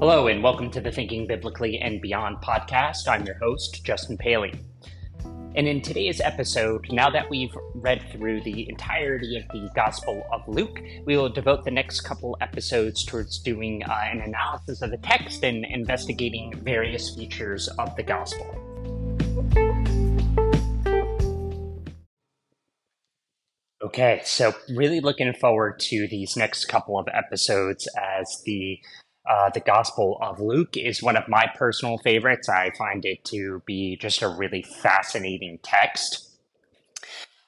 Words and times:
Hello, 0.00 0.28
and 0.28 0.44
welcome 0.44 0.70
to 0.70 0.80
the 0.80 0.92
Thinking 0.92 1.26
Biblically 1.26 1.80
and 1.80 2.00
Beyond 2.00 2.36
podcast. 2.36 3.08
I'm 3.08 3.26
your 3.26 3.34
host, 3.38 3.82
Justin 3.82 4.16
Paley. 4.16 4.54
And 5.56 5.66
in 5.66 5.82
today's 5.82 6.20
episode, 6.20 6.86
now 6.92 7.10
that 7.10 7.28
we've 7.28 7.52
read 7.74 8.04
through 8.12 8.42
the 8.42 8.68
entirety 8.68 9.36
of 9.36 9.48
the 9.48 9.68
Gospel 9.74 10.24
of 10.32 10.46
Luke, 10.46 10.80
we 11.04 11.16
will 11.16 11.28
devote 11.28 11.64
the 11.64 11.72
next 11.72 12.02
couple 12.02 12.36
episodes 12.40 13.04
towards 13.04 13.40
doing 13.40 13.82
uh, 13.82 13.92
an 13.92 14.20
analysis 14.20 14.82
of 14.82 14.92
the 14.92 14.98
text 14.98 15.42
and 15.42 15.64
investigating 15.64 16.54
various 16.62 17.12
features 17.16 17.66
of 17.66 17.96
the 17.96 18.04
Gospel. 18.04 18.54
Okay, 23.82 24.20
so 24.24 24.54
really 24.68 25.00
looking 25.00 25.32
forward 25.32 25.80
to 25.80 26.06
these 26.06 26.36
next 26.36 26.66
couple 26.66 27.00
of 27.00 27.08
episodes 27.12 27.88
as 27.96 28.42
the 28.46 28.78
uh, 29.28 29.50
the 29.50 29.60
Gospel 29.60 30.18
of 30.22 30.40
Luke 30.40 30.76
is 30.76 31.02
one 31.02 31.16
of 31.16 31.28
my 31.28 31.46
personal 31.54 31.98
favorites. 31.98 32.48
I 32.48 32.70
find 32.78 33.04
it 33.04 33.24
to 33.26 33.62
be 33.66 33.96
just 33.96 34.22
a 34.22 34.28
really 34.28 34.62
fascinating 34.62 35.58
text. 35.62 36.30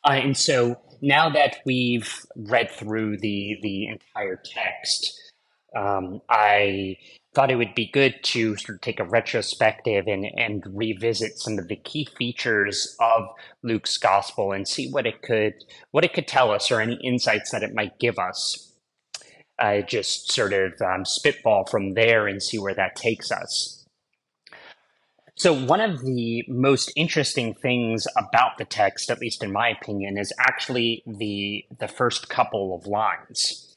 Uh, 0.05 0.13
and 0.13 0.37
so 0.37 0.79
now 1.01 1.31
that 1.31 1.59
we've 1.65 2.27
read 2.37 2.71
through 2.71 3.19
the 3.19 3.59
the 3.63 3.87
entire 3.87 4.41
text, 4.45 5.19
um, 5.75 6.21
I 6.29 6.99
thought 7.35 7.51
it 7.51 7.57
would 7.57 7.75
be 7.75 7.87
good 7.87 8.17
to 8.25 8.57
sort 8.57 8.77
of 8.77 8.81
take 8.81 8.99
a 8.99 9.05
retrospective 9.05 10.07
and, 10.09 10.27
and 10.37 10.65
revisit 10.67 11.39
some 11.39 11.59
of 11.59 11.69
the 11.69 11.77
key 11.77 12.09
features 12.19 12.97
of 13.01 13.29
Luke's 13.63 13.97
gospel 13.99 14.53
and 14.53 14.67
see 14.67 14.91
what 14.91 15.07
it 15.07 15.23
could 15.23 15.55
what 15.93 16.05
it 16.05 16.13
could 16.13 16.27
tell 16.27 16.51
us 16.51 16.71
or 16.71 16.81
any 16.81 16.99
insights 17.03 17.53
that 17.53 17.63
it 17.63 17.75
might 17.75 17.99
give 17.99 18.19
us 18.19 18.70
uh, 19.61 19.83
just 19.83 20.33
sort 20.33 20.53
of 20.53 20.73
um, 20.81 21.05
spitball 21.05 21.67
from 21.67 21.95
there 21.95 22.27
and 22.27 22.43
see 22.43 22.59
where 22.59 22.75
that 22.75 22.97
takes 22.97 23.31
us. 23.31 23.87
So, 25.37 25.55
one 25.55 25.81
of 25.81 26.05
the 26.05 26.45
most 26.49 26.93
interesting 26.97 27.55
things 27.55 28.07
about 28.17 28.59
the 28.59 28.65
text, 28.65 29.11
at 29.11 29.21
least 29.21 29.43
in 29.43 29.53
my 29.53 29.69
opinion, 29.69 30.19
is 30.19 30.33
actually 30.39 31.03
the, 31.07 31.65
the 31.79 31.89
first 31.89 32.29
couple 32.29 32.75
of 32.75 32.87
lines. 32.87 33.71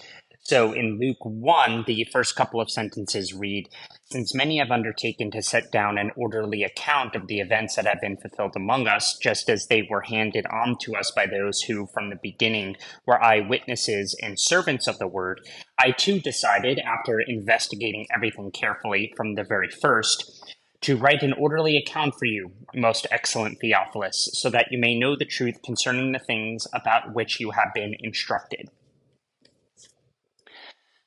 So 0.46 0.74
in 0.74 1.00
Luke 1.00 1.24
1, 1.24 1.86
the 1.88 2.06
first 2.12 2.36
couple 2.36 2.60
of 2.60 2.70
sentences 2.70 3.34
read 3.34 3.70
Since 4.14 4.36
many 4.36 4.60
have 4.60 4.70
undertaken 4.70 5.32
to 5.32 5.42
set 5.42 5.72
down 5.72 5.98
an 5.98 6.12
orderly 6.16 6.62
account 6.62 7.16
of 7.16 7.26
the 7.26 7.40
events 7.40 7.78
that 7.78 7.88
have 7.88 8.00
been 8.00 8.16
fulfilled 8.16 8.56
among 8.56 8.86
us, 8.88 9.18
just 9.18 9.50
as 9.50 9.66
they 9.66 9.88
were 9.90 10.04
handed 10.04 10.46
on 10.52 10.78
to 10.82 10.96
us 10.96 11.10
by 11.10 11.26
those 11.26 11.64
who 11.64 11.88
from 11.88 12.12
the 12.12 12.20
beginning 12.22 12.76
were 13.08 13.20
eyewitnesses 13.20 14.16
and 14.22 14.40
servants 14.40 14.86
of 14.86 15.00
the 15.00 15.08
word, 15.08 15.42
I 15.80 15.90
too 15.90 16.20
decided, 16.20 16.78
after 16.78 17.22
investigating 17.22 18.06
everything 18.16 18.52
carefully 18.52 19.12
from 19.18 19.34
the 19.34 19.44
very 19.44 19.72
first, 19.72 20.46
to 20.82 20.96
write 20.96 21.24
an 21.24 21.34
orderly 21.34 21.76
account 21.76 22.14
for 22.20 22.26
you, 22.26 22.52
most 22.76 23.08
excellent 23.10 23.62
Theophilus, 23.62 24.30
so 24.34 24.52
that 24.52 24.68
you 24.70 24.78
may 24.78 24.94
know 24.96 25.16
the 25.16 25.26
truth 25.26 25.64
concerning 25.66 26.12
the 26.12 26.20
things 26.20 26.68
about 26.72 27.16
which 27.16 27.40
you 27.40 27.50
have 27.50 27.74
been 27.74 27.96
instructed. 28.00 28.70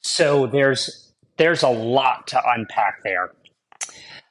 So 0.01 0.49
there's 0.49 1.06
there's 1.37 1.62
a 1.62 1.69
lot 1.69 2.27
to 2.29 2.42
unpack 2.47 3.03
there. 3.05 3.33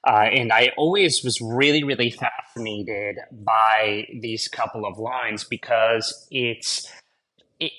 Uh, 0.08 0.30
and 0.32 0.52
I 0.52 0.72
always 0.78 1.24
was 1.24 1.42
really, 1.42 1.84
really 1.84 2.12
fascinated 2.12 3.18
by 3.32 4.08
these 4.22 4.48
couple 4.48 4.86
of 4.86 5.00
lines 5.00 5.44
because 5.44 6.28
it's 6.30 6.92
it, 7.60 7.72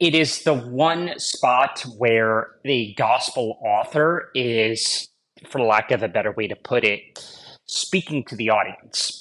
it 0.00 0.14
is 0.16 0.42
the 0.42 0.54
one 0.54 1.18
spot 1.18 1.84
where 1.96 2.56
the 2.64 2.94
gospel 2.94 3.58
author 3.62 4.30
is, 4.34 5.08
for 5.48 5.60
lack 5.60 5.92
of 5.92 6.02
a 6.02 6.08
better 6.08 6.32
way 6.32 6.48
to 6.48 6.56
put 6.56 6.82
it, 6.82 7.24
speaking 7.66 8.24
to 8.24 8.36
the 8.36 8.50
audience. 8.50 9.20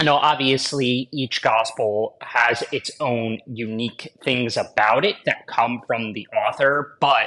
I 0.00 0.02
know 0.02 0.16
obviously 0.16 1.08
each 1.12 1.42
gospel 1.42 2.16
has 2.22 2.64
its 2.72 2.90
own 3.00 3.38
unique 3.46 4.08
things 4.24 4.56
about 4.56 5.04
it 5.04 5.16
that 5.26 5.46
come 5.46 5.82
from 5.86 6.14
the 6.14 6.26
author, 6.28 6.96
but 7.00 7.26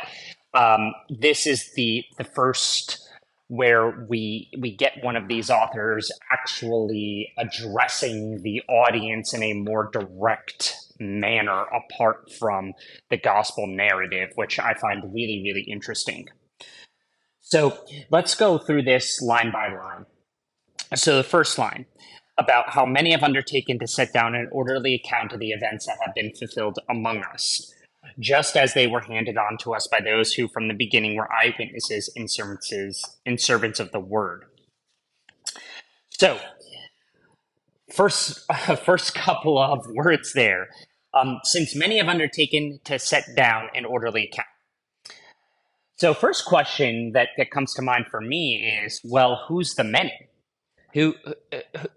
um, 0.53 0.93
this 1.09 1.47
is 1.47 1.73
the 1.75 2.03
the 2.17 2.23
first 2.23 2.99
where 3.47 4.05
we 4.09 4.49
we 4.59 4.75
get 4.75 5.03
one 5.03 5.15
of 5.15 5.27
these 5.27 5.49
authors 5.49 6.11
actually 6.31 7.31
addressing 7.37 8.41
the 8.41 8.61
audience 8.69 9.33
in 9.33 9.43
a 9.43 9.53
more 9.53 9.89
direct 9.91 10.75
manner 10.99 11.65
apart 11.65 12.31
from 12.31 12.73
the 13.09 13.17
gospel 13.17 13.67
narrative, 13.67 14.29
which 14.35 14.59
I 14.59 14.73
find 14.73 15.13
really 15.13 15.41
really 15.43 15.65
interesting. 15.69 16.27
So 17.41 17.77
let's 18.09 18.35
go 18.35 18.57
through 18.57 18.83
this 18.83 19.21
line 19.21 19.51
by 19.51 19.67
line. 19.67 20.05
So 20.95 21.17
the 21.17 21.23
first 21.23 21.57
line 21.57 21.85
about 22.37 22.69
how 22.69 22.85
many 22.85 23.11
have 23.11 23.23
undertaken 23.23 23.77
to 23.79 23.87
set 23.87 24.13
down 24.13 24.33
an 24.35 24.49
orderly 24.51 24.95
account 24.95 25.33
of 25.33 25.39
the 25.39 25.51
events 25.51 25.85
that 25.85 25.97
have 26.03 26.15
been 26.15 26.33
fulfilled 26.33 26.79
among 26.89 27.23
us, 27.23 27.71
just 28.19 28.55
as 28.55 28.73
they 28.73 28.87
were 28.87 29.01
handed 29.01 29.37
on 29.37 29.57
to 29.59 29.73
us 29.73 29.87
by 29.87 29.99
those 30.01 30.33
who 30.33 30.47
from 30.47 30.67
the 30.67 30.73
beginning 30.73 31.15
were 31.15 31.31
eyewitnesses 31.31 32.11
and 32.15 32.29
servants, 32.29 32.71
and 33.25 33.39
servants 33.39 33.79
of 33.79 33.91
the 33.91 33.99
word. 33.99 34.45
So, 36.09 36.39
first, 37.91 38.45
uh, 38.49 38.75
first 38.85 39.15
couple 39.15 39.57
of 39.57 39.87
words 39.89 40.33
there. 40.33 40.69
Um, 41.13 41.39
since 41.43 41.75
many 41.75 41.99
have 41.99 42.07
undertaken 42.07 42.79
to 42.85 42.97
set 42.97 43.35
down 43.35 43.69
an 43.75 43.85
orderly 43.85 44.23
account. 44.23 44.47
So, 45.97 46.13
first 46.13 46.45
question 46.45 47.11
that, 47.11 47.29
that 47.37 47.51
comes 47.51 47.73
to 47.75 47.81
mind 47.81 48.05
for 48.09 48.19
me 48.19 48.81
is 48.83 48.99
well, 49.03 49.43
who's 49.47 49.75
the 49.75 49.83
many? 49.83 50.29
who 50.93 51.15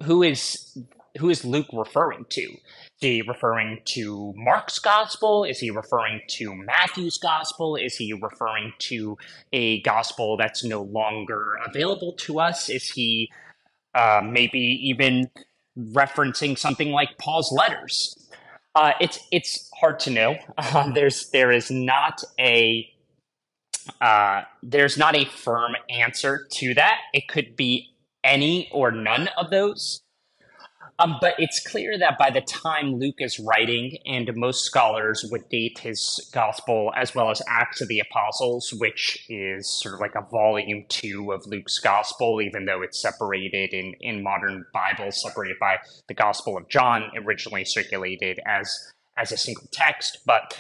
who 0.03 0.23
is 0.23 0.79
who 1.19 1.31
is 1.31 1.45
Luke 1.45 1.69
referring 1.73 2.27
to? 2.31 2.57
Is 3.01 3.09
he 3.09 3.23
referring 3.23 3.83
to 3.87 4.33
Mark's 4.37 4.79
gospel? 4.79 5.45
Is 5.45 5.59
he 5.59 5.71
referring 5.71 6.23
to 6.29 6.55
Matthew's 6.55 7.19
gospel? 7.19 7.77
Is 7.77 7.97
he 7.97 8.15
referring 8.15 8.73
to 8.79 9.19
a 9.53 9.83
gospel 9.83 10.39
that's 10.39 10.65
no 10.65 10.83
longer 10.83 11.59
available 11.67 12.15
to 12.21 12.41
us? 12.41 12.71
Is 12.71 12.89
he 12.89 13.31
uh, 13.95 14.23
maybe 14.25 14.59
even 14.59 15.31
referencing 15.79 16.59
something 16.59 16.91
like 16.91 17.19
Paul's 17.19 17.53
letters? 17.53 18.31
Uh, 18.75 18.93
it's 18.99 19.19
it's 19.31 19.71
hard 19.79 20.01
to 20.01 20.11
know. 20.11 20.37
Uh, 20.59 20.91
there's 20.93 21.29
there 21.31 21.53
is 21.53 21.71
not 21.71 22.23
a 22.41 22.89
uh, 24.01 24.43
there's 24.63 24.97
not 24.97 25.15
a 25.15 25.27
firm 25.27 25.73
answer 25.91 26.47
to 26.51 26.73
that. 26.75 26.99
It 27.13 27.29
could 27.29 27.57
be 27.57 27.95
any 28.25 28.71
or 28.73 28.91
none 28.91 29.29
of 29.37 29.51
those. 29.51 30.03
Um, 30.99 31.17
but 31.21 31.35
it's 31.39 31.61
clear 31.61 31.99
that 31.99 32.17
by 32.19 32.31
the 32.31 32.41
time 32.41 32.95
Luke 32.95 33.17
is 33.19 33.39
writing, 33.39 33.99
and 34.07 34.31
most 34.35 34.65
scholars 34.65 35.27
would 35.31 35.47
date 35.51 35.79
his 35.79 36.31
gospel 36.33 36.91
as 36.97 37.15
well 37.15 37.31
as 37.31 37.43
Acts 37.47 37.83
of 37.83 37.89
the 37.89 38.01
Apostles, 38.01 38.73
which 38.79 39.27
is 39.29 39.69
sort 39.69 39.95
of 39.95 40.01
like 40.01 40.15
a 40.15 40.23
volume 40.23 40.85
two 40.89 41.33
of 41.33 41.47
Luke's 41.47 41.79
gospel, 41.79 42.41
even 42.41 42.65
though 42.65 42.81
it's 42.81 43.01
separated 43.01 43.75
in, 43.75 43.95
in 44.01 44.23
modern 44.23 44.65
Bibles, 44.73 45.21
separated 45.21 45.59
by 45.61 45.77
the 46.09 46.15
Gospel 46.15 46.57
of 46.57 46.69
John, 46.69 47.11
originally 47.17 47.65
circulated 47.65 48.41
as 48.47 48.93
as 49.19 49.33
a 49.33 49.37
single 49.37 49.69
text. 49.73 50.19
But 50.25 50.59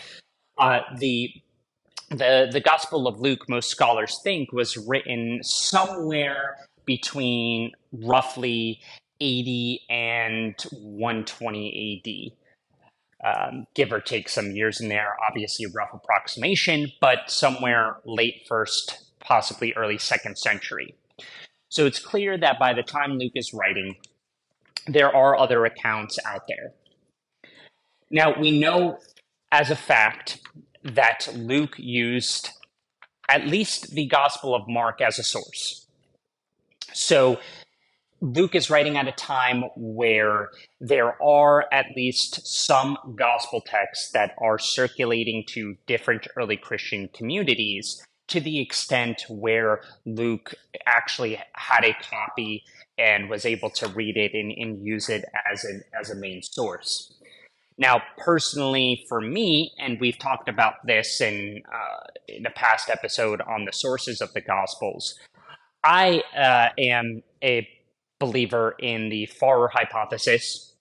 uh, 0.58 0.80
the 0.98 1.30
the 2.10 2.48
the 2.52 2.60
Gospel 2.60 3.08
of 3.08 3.20
Luke, 3.20 3.48
most 3.48 3.70
scholars 3.70 4.20
think, 4.22 4.52
was 4.52 4.76
written 4.76 5.40
somewhere 5.42 6.56
between 6.84 7.72
roughly 7.90 8.80
80 9.20 9.82
and 9.88 10.54
120 10.72 12.32
AD. 12.34 12.36
Um, 13.24 13.66
give 13.74 13.92
or 13.92 14.00
take 14.00 14.28
some 14.28 14.52
years 14.52 14.80
in 14.80 14.88
there, 14.88 15.16
obviously 15.28 15.64
a 15.64 15.70
rough 15.70 15.94
approximation, 15.94 16.92
but 17.00 17.30
somewhere 17.30 17.96
late 18.04 18.42
first, 18.46 19.10
possibly 19.20 19.72
early 19.72 19.98
second 19.98 20.38
century. 20.38 20.94
So 21.68 21.86
it's 21.86 21.98
clear 21.98 22.36
that 22.38 22.58
by 22.58 22.74
the 22.74 22.82
time 22.82 23.18
Luke 23.18 23.32
is 23.34 23.54
writing, 23.54 23.96
there 24.86 25.14
are 25.14 25.36
other 25.36 25.64
accounts 25.64 26.18
out 26.24 26.42
there. 26.46 26.72
Now, 28.10 28.38
we 28.38 28.58
know 28.58 28.98
as 29.50 29.70
a 29.70 29.76
fact 29.76 30.38
that 30.84 31.28
Luke 31.34 31.74
used 31.78 32.50
at 33.28 33.46
least 33.46 33.92
the 33.92 34.06
Gospel 34.06 34.54
of 34.54 34.68
Mark 34.68 35.00
as 35.00 35.18
a 35.18 35.24
source. 35.24 35.86
So 36.92 37.38
Luke 38.20 38.54
is 38.54 38.70
writing 38.70 38.96
at 38.96 39.08
a 39.08 39.12
time 39.12 39.64
where 39.76 40.48
there 40.80 41.20
are 41.22 41.66
at 41.70 41.86
least 41.94 42.46
some 42.46 42.96
gospel 43.14 43.60
texts 43.60 44.10
that 44.12 44.34
are 44.38 44.58
circulating 44.58 45.44
to 45.48 45.76
different 45.86 46.26
early 46.36 46.56
Christian 46.56 47.08
communities 47.12 48.02
to 48.28 48.40
the 48.40 48.60
extent 48.60 49.24
where 49.28 49.82
Luke 50.04 50.54
actually 50.86 51.40
had 51.54 51.84
a 51.84 51.94
copy 52.10 52.64
and 52.98 53.28
was 53.28 53.44
able 53.44 53.70
to 53.70 53.88
read 53.88 54.16
it 54.16 54.32
and, 54.34 54.50
and 54.50 54.84
use 54.84 55.08
it 55.08 55.24
as, 55.52 55.64
an, 55.64 55.82
as 55.98 56.10
a 56.10 56.16
main 56.16 56.42
source. 56.42 57.12
Now, 57.78 58.00
personally, 58.16 59.04
for 59.08 59.20
me, 59.20 59.72
and 59.78 60.00
we've 60.00 60.18
talked 60.18 60.48
about 60.48 60.74
this 60.86 61.20
in, 61.20 61.62
uh, 61.70 62.06
in 62.26 62.46
a 62.46 62.50
past 62.50 62.88
episode 62.88 63.42
on 63.42 63.66
the 63.66 63.72
sources 63.72 64.22
of 64.22 64.32
the 64.32 64.40
Gospels, 64.40 65.18
I 65.84 66.22
uh, 66.34 66.70
am 66.80 67.22
a 67.44 67.68
believer 68.18 68.74
in 68.78 69.08
the 69.08 69.26
Farrer 69.26 69.68
hypothesis, 69.72 70.74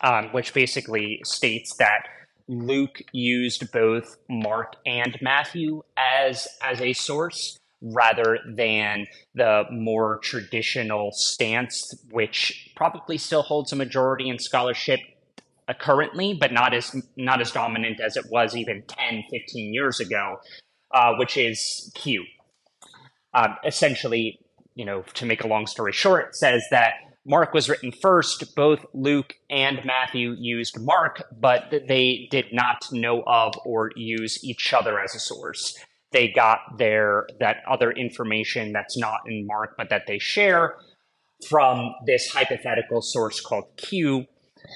um, 0.00 0.28
which 0.32 0.54
basically 0.54 1.20
states 1.24 1.76
that 1.76 2.06
Luke 2.48 3.02
used 3.12 3.70
both 3.72 4.16
Mark 4.28 4.76
and 4.84 5.16
Matthew 5.22 5.82
as 5.96 6.46
as 6.62 6.80
a 6.80 6.92
source 6.92 7.58
rather 7.80 8.38
than 8.46 9.06
the 9.34 9.64
more 9.70 10.18
traditional 10.22 11.10
stance, 11.12 11.94
which 12.10 12.70
probably 12.76 13.18
still 13.18 13.42
holds 13.42 13.72
a 13.72 13.76
majority 13.76 14.28
in 14.28 14.38
scholarship 14.38 15.00
currently, 15.80 16.34
but 16.34 16.52
not 16.52 16.74
as 16.74 16.94
not 17.16 17.40
as 17.40 17.50
dominant 17.50 18.00
as 18.00 18.16
it 18.16 18.26
was 18.30 18.56
even 18.56 18.82
10, 18.86 19.24
15 19.30 19.72
years 19.72 20.00
ago, 20.00 20.36
uh, 20.92 21.14
which 21.14 21.36
is 21.36 21.90
Q. 21.94 22.24
Um, 23.32 23.56
essentially, 23.64 24.38
you 24.74 24.84
know, 24.84 25.02
to 25.14 25.26
make 25.26 25.44
a 25.44 25.46
long 25.46 25.66
story 25.66 25.92
short, 25.92 26.34
says 26.34 26.64
that 26.70 26.94
Mark 27.26 27.54
was 27.54 27.68
written 27.68 27.90
first. 27.90 28.54
Both 28.54 28.84
Luke 28.92 29.34
and 29.48 29.84
Matthew 29.84 30.34
used 30.38 30.78
Mark, 30.80 31.22
but 31.38 31.70
they 31.70 32.28
did 32.30 32.46
not 32.52 32.86
know 32.92 33.22
of 33.26 33.54
or 33.64 33.90
use 33.96 34.44
each 34.44 34.72
other 34.72 35.00
as 35.00 35.14
a 35.14 35.18
source. 35.18 35.76
They 36.12 36.28
got 36.28 36.58
their 36.78 37.26
that 37.40 37.56
other 37.68 37.90
information 37.90 38.72
that's 38.72 38.96
not 38.96 39.20
in 39.26 39.46
Mark, 39.46 39.74
but 39.76 39.90
that 39.90 40.06
they 40.06 40.18
share 40.18 40.76
from 41.48 41.94
this 42.06 42.28
hypothetical 42.28 43.02
source 43.02 43.40
called 43.40 43.64
Q 43.76 44.26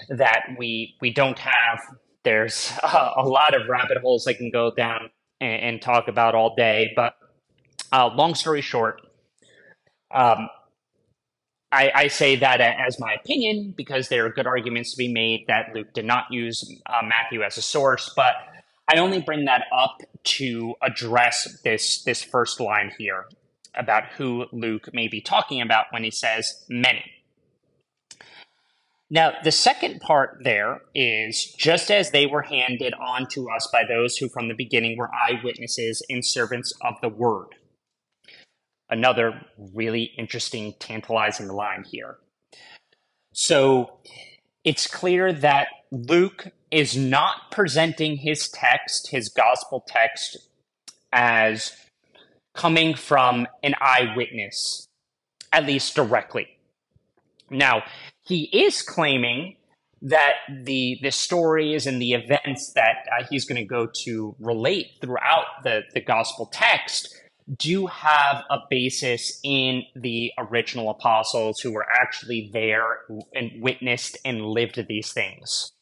that 0.08 0.46
we 0.58 0.96
we 1.00 1.12
don't 1.12 1.38
have. 1.38 1.80
There's 2.24 2.72
a, 2.82 3.12
a 3.18 3.28
lot 3.28 3.54
of 3.54 3.68
rabbit 3.68 3.98
holes 3.98 4.26
I 4.26 4.32
can 4.32 4.50
go 4.50 4.72
down 4.74 5.10
and, 5.40 5.62
and 5.62 5.82
talk 5.82 6.08
about 6.08 6.34
all 6.34 6.54
day, 6.56 6.92
but 6.96 7.14
uh, 7.92 8.10
long 8.14 8.34
story 8.34 8.60
short, 8.60 9.00
um, 10.10 10.48
I, 11.70 11.90
I, 11.94 12.08
say 12.08 12.36
that 12.36 12.60
as 12.60 12.98
my 12.98 13.12
opinion 13.12 13.74
because 13.76 14.08
there 14.08 14.24
are 14.24 14.30
good 14.30 14.46
arguments 14.46 14.92
to 14.92 14.96
be 14.96 15.12
made 15.12 15.44
that 15.48 15.74
Luke 15.74 15.92
did 15.92 16.06
not 16.06 16.24
use 16.30 16.64
uh, 16.86 17.06
Matthew 17.06 17.42
as 17.42 17.58
a 17.58 17.62
source, 17.62 18.10
but 18.16 18.34
I 18.90 18.98
only 18.98 19.20
bring 19.20 19.44
that 19.44 19.64
up 19.72 19.98
to 20.24 20.74
address 20.80 21.60
this 21.62 22.02
this 22.04 22.22
first 22.22 22.58
line 22.58 22.90
here 22.96 23.26
about 23.74 24.04
who 24.16 24.46
Luke 24.50 24.88
may 24.94 25.08
be 25.08 25.20
talking 25.20 25.60
about 25.60 25.86
when 25.90 26.04
he 26.04 26.10
says 26.10 26.64
many. 26.70 27.04
Now, 29.10 29.32
the 29.42 29.52
second 29.52 30.00
part 30.00 30.38
there 30.42 30.82
is 30.94 31.54
just 31.58 31.90
as 31.90 32.10
they 32.10 32.26
were 32.26 32.42
handed 32.42 32.94
on 32.94 33.26
to 33.28 33.48
us 33.50 33.68
by 33.72 33.84
those 33.86 34.16
who 34.16 34.28
from 34.28 34.48
the 34.48 34.54
beginning 34.54 34.96
were 34.98 35.10
eyewitnesses 35.14 36.02
and 36.10 36.24
servants 36.24 36.72
of 36.82 36.94
the 37.00 37.08
word 37.08 37.54
another 38.90 39.40
really 39.74 40.12
interesting, 40.16 40.74
tantalizing 40.78 41.48
line 41.48 41.84
here. 41.90 42.18
So 43.32 43.98
it's 44.64 44.86
clear 44.86 45.32
that 45.32 45.68
Luke 45.90 46.48
is 46.70 46.96
not 46.96 47.50
presenting 47.50 48.16
his 48.16 48.48
text, 48.48 49.10
his 49.10 49.28
gospel 49.28 49.84
text, 49.86 50.36
as 51.12 51.72
coming 52.54 52.94
from 52.94 53.46
an 53.62 53.74
eyewitness, 53.80 54.88
at 55.52 55.64
least 55.64 55.94
directly. 55.94 56.48
Now, 57.50 57.84
he 58.22 58.44
is 58.44 58.82
claiming 58.82 59.56
that 60.02 60.34
the 60.62 60.98
the 61.02 61.10
stories 61.10 61.86
and 61.86 62.00
the 62.00 62.12
events 62.12 62.72
that 62.74 63.06
uh, 63.10 63.24
he's 63.28 63.44
going 63.44 63.60
to 63.60 63.64
go 63.64 63.88
to 64.04 64.36
relate 64.38 64.86
throughout 65.00 65.46
the, 65.64 65.82
the 65.92 66.00
gospel 66.00 66.46
text 66.52 67.08
do 67.56 67.86
have 67.86 68.44
a 68.50 68.58
basis 68.68 69.40
in 69.42 69.82
the 69.94 70.32
original 70.38 70.90
apostles 70.90 71.60
who 71.60 71.72
were 71.72 71.86
actually 72.00 72.50
there 72.52 73.00
and 73.34 73.62
witnessed 73.62 74.18
and 74.24 74.44
lived 74.44 74.84
these 74.88 75.12
things. 75.12 75.72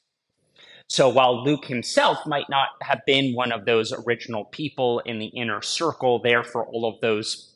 So 0.88 1.08
while 1.08 1.42
Luke 1.42 1.64
himself 1.64 2.24
might 2.26 2.48
not 2.48 2.68
have 2.82 3.00
been 3.06 3.34
one 3.34 3.50
of 3.50 3.64
those 3.64 3.92
original 3.92 4.44
people 4.44 5.00
in 5.00 5.18
the 5.18 5.26
inner 5.26 5.60
circle 5.60 6.20
there 6.20 6.44
for 6.44 6.64
all 6.64 6.86
of 6.86 7.00
those 7.00 7.52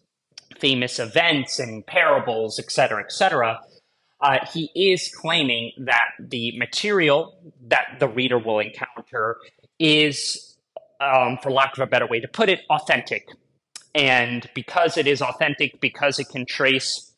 famous 0.59 0.99
events 0.99 1.61
and 1.61 1.87
parables, 1.87 2.59
etc., 2.59 3.05
etc., 3.05 3.61
uh, 4.21 4.39
he 4.53 4.71
is 4.75 5.11
claiming 5.15 5.73
that 5.79 6.11
the 6.19 6.59
material 6.59 7.39
that 7.69 7.97
the 8.01 8.09
reader 8.09 8.39
will 8.39 8.59
encounter 8.59 9.39
is, 9.79 10.59
um, 11.01 11.39
for 11.43 11.51
lack 11.51 11.73
of 11.73 11.79
a 11.79 11.87
better 11.87 12.07
way 12.07 12.21
to 12.21 12.29
put 12.29 12.51
it, 12.51 12.61
authentic 12.69 13.27
and 13.94 14.48
because 14.54 14.96
it 14.96 15.06
is 15.06 15.20
authentic, 15.22 15.81
because 15.81 16.19
it 16.19 16.28
can 16.28 16.46
trace 16.46 17.12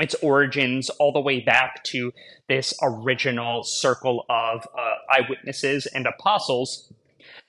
its 0.00 0.14
origins 0.16 0.90
all 0.90 1.12
the 1.12 1.20
way 1.20 1.40
back 1.40 1.84
to 1.84 2.12
this 2.48 2.74
original 2.82 3.62
circle 3.62 4.24
of 4.28 4.66
uh, 4.76 4.94
eyewitnesses 5.10 5.86
and 5.86 6.06
apostles, 6.06 6.92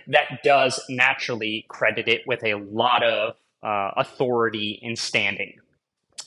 that 0.08 0.44
does 0.44 0.82
naturally 0.90 1.66
credit 1.70 2.08
it 2.08 2.22
with 2.28 2.44
a 2.44 2.56
lot 2.56 3.04
of 3.04 3.36
uh, 3.64 3.92
authority 3.96 4.80
and 4.84 4.98
standing. 4.98 5.54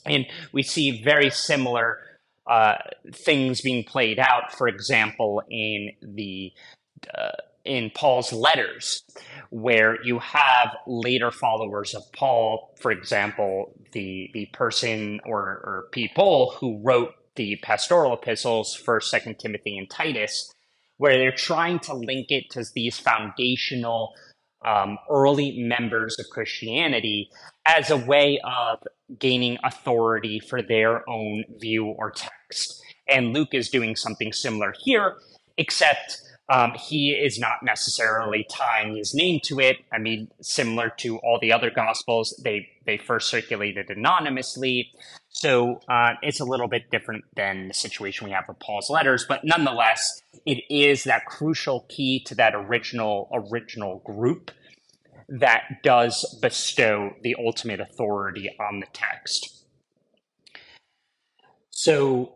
And 0.05 0.27
we 0.53 0.63
see 0.63 1.03
very 1.03 1.31
similar 1.31 1.99
uh, 2.47 2.77
things 3.13 3.61
being 3.61 3.85
played 3.85 4.19
out, 4.19 4.53
for 4.53 4.69
example, 4.69 5.43
in 5.51 5.91
the 6.01 6.53
uh, 7.13 7.33
in 7.67 7.91
Paul's 7.91 8.33
letters, 8.33 9.03
where 9.51 10.03
you 10.03 10.19
have 10.19 10.77
later 10.87 11.31
followers 11.31 11.95
of 11.95 12.03
Paul, 12.13 12.75
for 12.81 12.91
example, 12.91 13.75
the 13.93 14.31
the 14.33 14.47
person 14.53 15.21
or, 15.25 15.41
or 15.43 15.89
people 15.93 16.55
who 16.59 16.81
wrote 16.83 17.15
the 17.37 17.57
pastoral 17.63 18.15
epistles, 18.15 18.75
First, 18.75 19.11
Second 19.11 19.39
Timothy, 19.39 19.77
and 19.77 19.91
Titus, 19.91 20.51
where 20.97 21.19
they're 21.19 21.33
trying 21.33 21.79
to 21.81 21.95
link 21.95 22.31
it 22.31 22.51
to 22.51 22.65
these 22.75 22.99
foundational 22.99 24.13
um, 24.65 24.99
early 25.11 25.59
members 25.59 26.19
of 26.19 26.27
Christianity 26.31 27.31
as 27.67 27.91
a 27.91 27.97
way 27.97 28.41
of 28.45 28.79
gaining 29.19 29.59
authority 29.63 30.41
for 30.41 30.63
their 30.63 31.09
own 31.09 31.45
view 31.61 31.87
or 31.87 32.11
text. 32.11 32.83
And 33.09 33.33
Luke 33.33 33.55
is 33.55 33.71
doing 33.71 33.95
something 33.95 34.33
similar 34.33 34.75
here, 34.83 35.17
except 35.57 36.23
um, 36.49 36.75
he 36.75 37.11
is 37.11 37.39
not 37.39 37.63
necessarily 37.63 38.47
tying 38.51 38.97
his 38.97 39.15
name 39.15 39.41
to 39.45 39.59
it. 39.59 39.79
I 39.93 39.99
mean, 39.99 40.29
similar 40.41 40.91
to 40.99 41.19
all 41.19 41.39
the 41.41 41.53
other 41.53 41.71
gospels, 41.71 42.41
they 42.43 42.69
they 42.85 42.99
first 42.99 43.29
circulated 43.29 43.91
anonymously, 43.91 44.93
so 45.29 45.81
uh, 45.89 46.13
it's 46.23 46.39
a 46.39 46.45
little 46.45 46.69
bit 46.69 46.91
different 46.91 47.25
than 47.35 47.69
the 47.69 47.75
situation 47.75 48.27
we 48.27 48.33
have 48.33 48.45
with 48.47 48.61
Paul's 48.61 48.89
letters. 48.89 49.27
But 49.29 49.45
nonetheless, 49.45 50.23
it 50.45 50.63
is 50.71 51.05
that 51.05 51.27
crucial 51.27 51.85
key 51.89 52.21
to 52.27 52.35
that 52.37 52.55
original 52.55 53.29
original 53.33 53.99
group 54.05 54.53
that 55.29 55.83
does 55.83 56.39
bestow 56.41 57.13
the 57.23 57.35
ultimate 57.45 57.81
authority 57.81 58.49
on 58.61 58.79
the 58.79 58.87
text. 58.93 59.65
So 61.71 62.33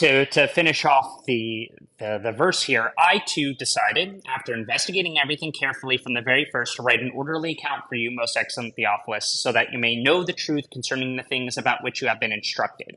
to, 0.00 0.24
to 0.24 0.48
finish 0.48 0.86
off 0.86 1.26
the, 1.26 1.70
the, 1.98 2.18
the 2.22 2.32
verse 2.32 2.62
here, 2.62 2.94
I 2.98 3.22
too 3.26 3.52
decided, 3.52 4.22
after 4.26 4.54
investigating 4.54 5.18
everything 5.22 5.52
carefully 5.52 5.98
from 5.98 6.14
the 6.14 6.22
very 6.22 6.48
first, 6.50 6.76
to 6.76 6.82
write 6.82 7.00
an 7.00 7.10
orderly 7.14 7.52
account 7.52 7.82
for 7.86 7.96
you, 7.96 8.10
most 8.10 8.34
excellent 8.34 8.76
Theophilus, 8.76 9.42
so 9.42 9.52
that 9.52 9.74
you 9.74 9.78
may 9.78 10.02
know 10.02 10.24
the 10.24 10.32
truth 10.32 10.64
concerning 10.72 11.16
the 11.16 11.22
things 11.22 11.58
about 11.58 11.84
which 11.84 12.00
you 12.00 12.08
have 12.08 12.18
been 12.18 12.32
instructed. 12.32 12.96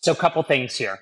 So, 0.00 0.12
a 0.12 0.16
couple 0.16 0.42
things 0.42 0.76
here. 0.76 1.00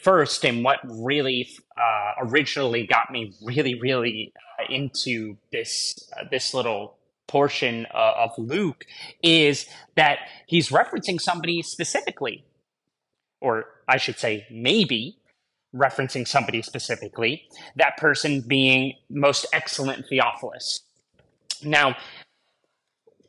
First, 0.00 0.44
and 0.44 0.62
what 0.62 0.78
really 0.84 1.48
uh, 1.76 2.26
originally 2.26 2.86
got 2.86 3.10
me 3.10 3.34
really, 3.42 3.80
really 3.80 4.32
uh, 4.60 4.72
into 4.72 5.38
this 5.50 6.08
uh, 6.16 6.24
this 6.30 6.54
little 6.54 6.98
portion 7.26 7.86
uh, 7.92 8.12
of 8.16 8.30
Luke 8.38 8.84
is 9.24 9.66
that 9.96 10.18
he's 10.46 10.68
referencing 10.68 11.20
somebody 11.20 11.62
specifically 11.62 12.44
or 13.40 13.64
I 13.88 13.96
should 13.96 14.18
say, 14.18 14.46
maybe 14.50 15.18
referencing 15.74 16.26
somebody 16.26 16.62
specifically, 16.62 17.44
that 17.76 17.96
person 17.96 18.40
being 18.40 18.94
most 19.08 19.46
excellent 19.52 20.06
Theophilus. 20.08 20.80
Now, 21.62 21.96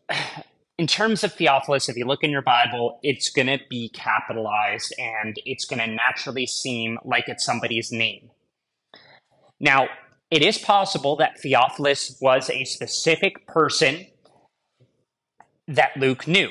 in 0.78 0.88
terms 0.88 1.24
of 1.24 1.34
Theophilus, 1.34 1.90
if 1.90 1.96
you 1.96 2.06
look 2.06 2.24
in 2.24 2.32
your 2.32 2.42
Bible, 2.42 3.00
it's 3.04 3.30
going 3.30 3.48
to 3.48 3.60
be 3.70 3.90
capitalized 3.90 4.94
and 4.98 5.36
it's 5.46 5.66
going 5.66 5.80
to 5.80 5.88
naturally 5.88 6.48
seem 6.48 6.98
like 7.04 7.26
it's 7.28 7.46
somebody's 7.46 7.92
name. 7.92 8.32
Now, 9.60 9.90
it 10.32 10.42
is 10.42 10.58
possible 10.58 11.16
that 11.18 11.40
Theophilus 11.40 12.18
was 12.22 12.50
a 12.50 12.64
specific 12.64 13.46
person 13.48 14.08
that 15.68 15.96
Luke 15.98 16.28
knew 16.28 16.50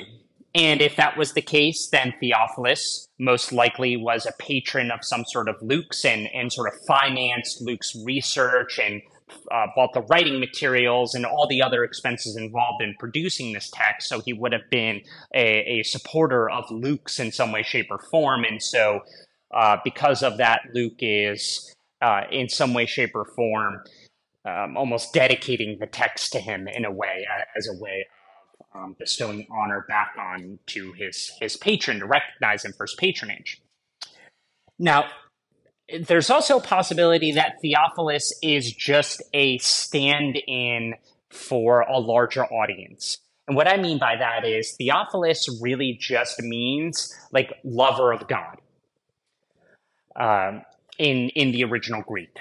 And 0.53 0.81
if 0.81 0.97
that 0.97 1.17
was 1.17 1.33
the 1.33 1.41
case, 1.41 1.87
then 1.91 2.13
Theophilus 2.19 3.07
most 3.19 3.53
likely 3.53 3.95
was 3.95 4.25
a 4.25 4.33
patron 4.37 4.91
of 4.91 4.99
some 5.03 5.23
sort 5.25 5.47
of 5.47 5.55
Luke's 5.61 6.03
and, 6.03 6.27
and 6.33 6.51
sort 6.51 6.73
of 6.73 6.79
financed 6.85 7.61
Luke's 7.61 7.95
research 8.05 8.77
and 8.77 9.01
uh, 9.49 9.67
bought 9.75 9.93
the 9.93 10.01
writing 10.01 10.41
materials 10.41 11.15
and 11.15 11.25
all 11.25 11.47
the 11.47 11.61
other 11.61 11.85
expenses 11.85 12.35
involved 12.35 12.83
in 12.83 12.95
producing 12.99 13.53
this 13.53 13.71
text. 13.73 14.09
So 14.09 14.19
he 14.19 14.33
would 14.33 14.51
have 14.51 14.69
been 14.69 15.01
a, 15.33 15.79
a 15.79 15.83
supporter 15.83 16.49
of 16.49 16.69
Luke's 16.69 17.17
in 17.19 17.31
some 17.31 17.53
way, 17.53 17.63
shape, 17.63 17.87
or 17.89 17.99
form. 18.11 18.43
And 18.43 18.61
so, 18.61 19.01
uh, 19.53 19.77
because 19.85 20.21
of 20.21 20.37
that, 20.37 20.61
Luke 20.73 20.97
is 20.99 21.73
uh, 22.01 22.23
in 22.29 22.49
some 22.49 22.73
way, 22.73 22.85
shape, 22.85 23.11
or 23.15 23.25
form 23.35 23.81
um, 24.43 24.75
almost 24.75 25.13
dedicating 25.13 25.77
the 25.79 25.87
text 25.87 26.33
to 26.33 26.39
him 26.39 26.67
in 26.67 26.83
a 26.83 26.91
way, 26.91 27.25
as 27.55 27.67
a 27.67 27.81
way 27.81 28.05
um, 28.73 28.95
bestowing 28.97 29.47
honor 29.51 29.85
back 29.87 30.13
on 30.17 30.59
to 30.67 30.93
his 30.93 31.31
his 31.39 31.57
patron 31.57 31.99
to 31.99 32.05
recognize 32.05 32.65
him 32.65 32.73
for 32.73 32.85
his 32.85 32.95
patronage. 32.95 33.61
Now, 34.79 35.05
there's 36.07 36.29
also 36.29 36.57
a 36.57 36.61
possibility 36.61 37.33
that 37.33 37.59
Theophilus 37.61 38.33
is 38.41 38.71
just 38.73 39.21
a 39.33 39.57
stand-in 39.57 40.95
for 41.29 41.81
a 41.81 41.99
larger 41.99 42.45
audience. 42.45 43.17
And 43.47 43.55
what 43.55 43.67
I 43.67 43.77
mean 43.77 43.99
by 43.99 44.15
that 44.17 44.45
is 44.45 44.75
Theophilus 44.77 45.61
really 45.61 45.97
just 45.99 46.39
means 46.39 47.13
like 47.31 47.53
lover 47.63 48.13
of 48.13 48.27
God 48.27 48.57
um, 50.15 50.61
in 50.97 51.29
in 51.29 51.51
the 51.51 51.63
original 51.63 52.01
Greek. 52.01 52.35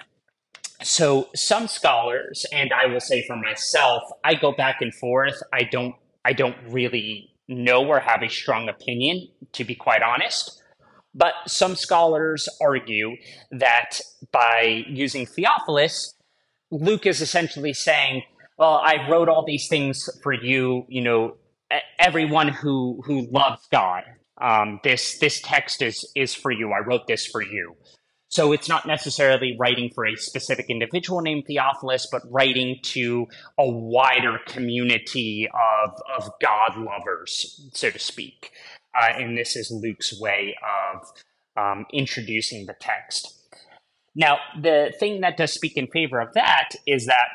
So 0.83 1.29
some 1.35 1.69
scholars, 1.69 2.47
and 2.53 2.73
I 2.73 2.87
will 2.87 3.01
say 3.01 3.27
for 3.27 3.37
myself, 3.37 4.03
I 4.25 4.35
go 4.35 4.53
back 4.53 4.81
and 4.81 4.95
forth. 4.95 5.43
I 5.53 5.65
don't 5.65 5.95
I 6.25 6.33
don't 6.33 6.57
really 6.69 7.35
know 7.49 7.87
or 7.87 8.01
have 8.01 8.23
a 8.23 8.29
strong 8.29 8.69
opinion, 8.69 9.29
to 9.53 9.65
be 9.65 9.75
quite 9.75 10.03
honest. 10.03 10.63
But 11.15 11.35
some 11.47 11.75
scholars 11.75 12.49
argue 12.61 13.17
that 13.51 14.01
by 14.31 14.85
using 14.89 15.27
Theophilus, 15.27 16.15
Luke 16.71 17.07
is 17.07 17.21
essentially 17.21 17.73
saying, 17.73 18.23
well, 18.57 18.81
I 18.85 19.09
wrote 19.11 19.29
all 19.29 19.45
these 19.45 19.67
things 19.69 20.09
for 20.23 20.33
you, 20.33 20.85
you 20.89 21.03
know, 21.03 21.37
everyone 21.99 22.49
who 22.49 23.03
who 23.05 23.27
loves 23.31 23.67
God. 23.73 24.05
Um, 24.41 24.81
this 24.85 25.19
this 25.19 25.41
text 25.43 25.83
is 25.83 26.11
is 26.15 26.35
for 26.35 26.51
you. 26.51 26.73
I 26.73 26.79
wrote 26.79 27.07
this 27.07 27.27
for 27.27 27.43
you. 27.43 27.75
So 28.31 28.53
it's 28.53 28.69
not 28.69 28.87
necessarily 28.87 29.57
writing 29.59 29.91
for 29.93 30.07
a 30.07 30.15
specific 30.15 30.67
individual 30.69 31.21
named 31.21 31.47
Theophilus, 31.47 32.07
but 32.11 32.23
writing 32.31 32.79
to 32.83 33.27
a 33.59 33.69
wider 33.69 34.39
community 34.47 35.49
of, 35.53 36.01
of 36.17 36.31
God 36.41 36.77
lovers, 36.77 37.69
so 37.75 37.91
to 37.91 37.99
speak. 37.99 38.53
Uh, 38.95 39.13
and 39.15 39.37
this 39.37 39.57
is 39.57 39.73
Luke's 39.73 40.19
way 40.19 40.57
of 40.63 41.13
um, 41.57 41.87
introducing 41.93 42.67
the 42.67 42.75
text. 42.79 43.37
Now, 44.15 44.39
the 44.61 44.95
thing 45.01 45.23
that 45.23 45.37
does 45.37 45.53
speak 45.53 45.77
in 45.77 45.89
favor 45.89 46.21
of 46.21 46.33
that 46.35 46.71
is 46.87 47.07
that 47.07 47.29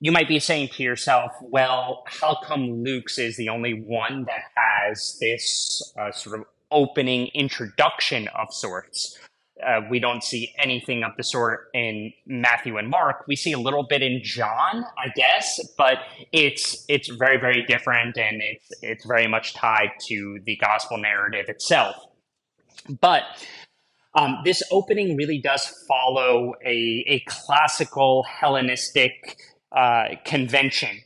you 0.00 0.10
might 0.10 0.28
be 0.28 0.40
saying 0.40 0.70
to 0.74 0.82
yourself, 0.82 1.32
well, 1.40 2.02
how 2.06 2.36
come 2.44 2.82
Luke's 2.82 3.18
is 3.18 3.36
the 3.36 3.48
only 3.48 3.74
one 3.74 4.24
that 4.24 4.42
has 4.56 5.18
this 5.20 5.92
uh, 5.96 6.10
sort 6.10 6.40
of 6.40 6.46
opening 6.72 7.28
introduction 7.28 8.26
of 8.28 8.52
sorts? 8.52 9.16
Uh, 9.64 9.80
we 9.88 9.98
don't 9.98 10.22
see 10.22 10.54
anything 10.58 11.02
of 11.02 11.12
the 11.16 11.22
sort 11.22 11.68
in 11.72 12.12
Matthew 12.26 12.76
and 12.76 12.88
Mark. 12.88 13.24
We 13.26 13.36
see 13.36 13.52
a 13.52 13.58
little 13.58 13.84
bit 13.84 14.02
in 14.02 14.20
John, 14.22 14.84
I 14.98 15.08
guess, 15.14 15.60
but 15.78 15.98
it's 16.32 16.84
it's 16.88 17.08
very 17.08 17.38
very 17.38 17.64
different, 17.64 18.18
and 18.18 18.42
it's 18.42 18.70
it's 18.82 19.06
very 19.06 19.26
much 19.26 19.54
tied 19.54 19.92
to 20.08 20.40
the 20.44 20.56
gospel 20.56 20.98
narrative 20.98 21.48
itself. 21.48 21.96
But 23.00 23.22
um, 24.14 24.38
this 24.44 24.62
opening 24.70 25.16
really 25.16 25.38
does 25.38 25.66
follow 25.86 26.54
a, 26.64 27.04
a 27.06 27.20
classical 27.26 28.24
Hellenistic 28.24 29.38
uh, 29.72 30.16
convention 30.24 31.02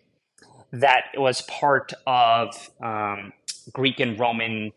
that 0.73 1.07
was 1.17 1.43
part 1.43 1.93
of 2.07 2.71
um, 2.81 3.33
Greek 3.73 3.99
and 3.99 4.19
Roman 4.19 4.73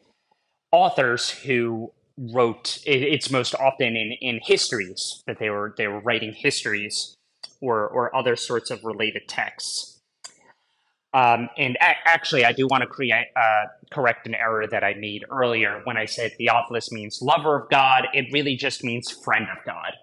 authors 0.71 1.29
who 1.29 1.91
wrote 2.17 2.79
it's 2.85 3.31
most 3.31 3.55
often 3.55 3.95
in, 3.95 4.13
in 4.21 4.39
histories 4.43 5.23
that 5.25 5.39
they 5.39 5.49
were 5.49 5.73
they 5.77 5.87
were 5.87 5.99
writing 5.99 6.33
histories 6.33 7.15
or 7.59 7.87
or 7.87 8.15
other 8.15 8.35
sorts 8.35 8.69
of 8.69 8.83
related 8.83 9.27
texts. 9.27 9.99
Um, 11.15 11.49
and 11.57 11.75
a- 11.75 12.07
actually 12.07 12.43
i 12.45 12.51
do 12.51 12.67
want 12.67 12.81
to 12.81 12.87
create 12.87 13.27
uh, 13.35 13.65
correct 13.91 14.27
an 14.27 14.35
error 14.35 14.65
that 14.67 14.83
i 14.83 14.93
made 14.95 15.23
earlier 15.31 15.81
when 15.85 15.97
i 15.97 16.05
said 16.05 16.33
theophilus 16.37 16.91
means 16.91 17.19
lover 17.21 17.59
of 17.59 17.69
god. 17.69 18.07
It 18.13 18.31
really 18.31 18.55
just 18.55 18.83
means 18.83 19.09
friend 19.11 19.47
of 19.51 19.63
god. 19.65 19.93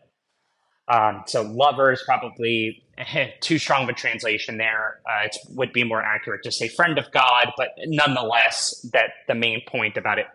Um, 0.88 1.23
so 1.26 1.43
lover 1.43 1.93
is 1.93 2.02
probably 2.05 2.83
too 3.40 3.59
strong 3.59 3.85
of 3.85 3.88
a 3.90 3.93
translation 3.93 4.57
there. 4.57 5.00
Uh, 5.09 5.26
it 5.26 5.37
would 5.50 5.73
be 5.73 5.85
more 5.85 6.02
accurate 6.02 6.43
to 6.43 6.50
say 6.50 6.67
friend 6.67 6.99
of 6.99 7.11
god 7.12 7.52
but 7.57 7.69
nonetheless 7.87 8.85
that 8.93 9.11
the 9.29 9.35
main 9.35 9.62
point 9.69 9.97
about 9.97 10.19
it 10.19 10.26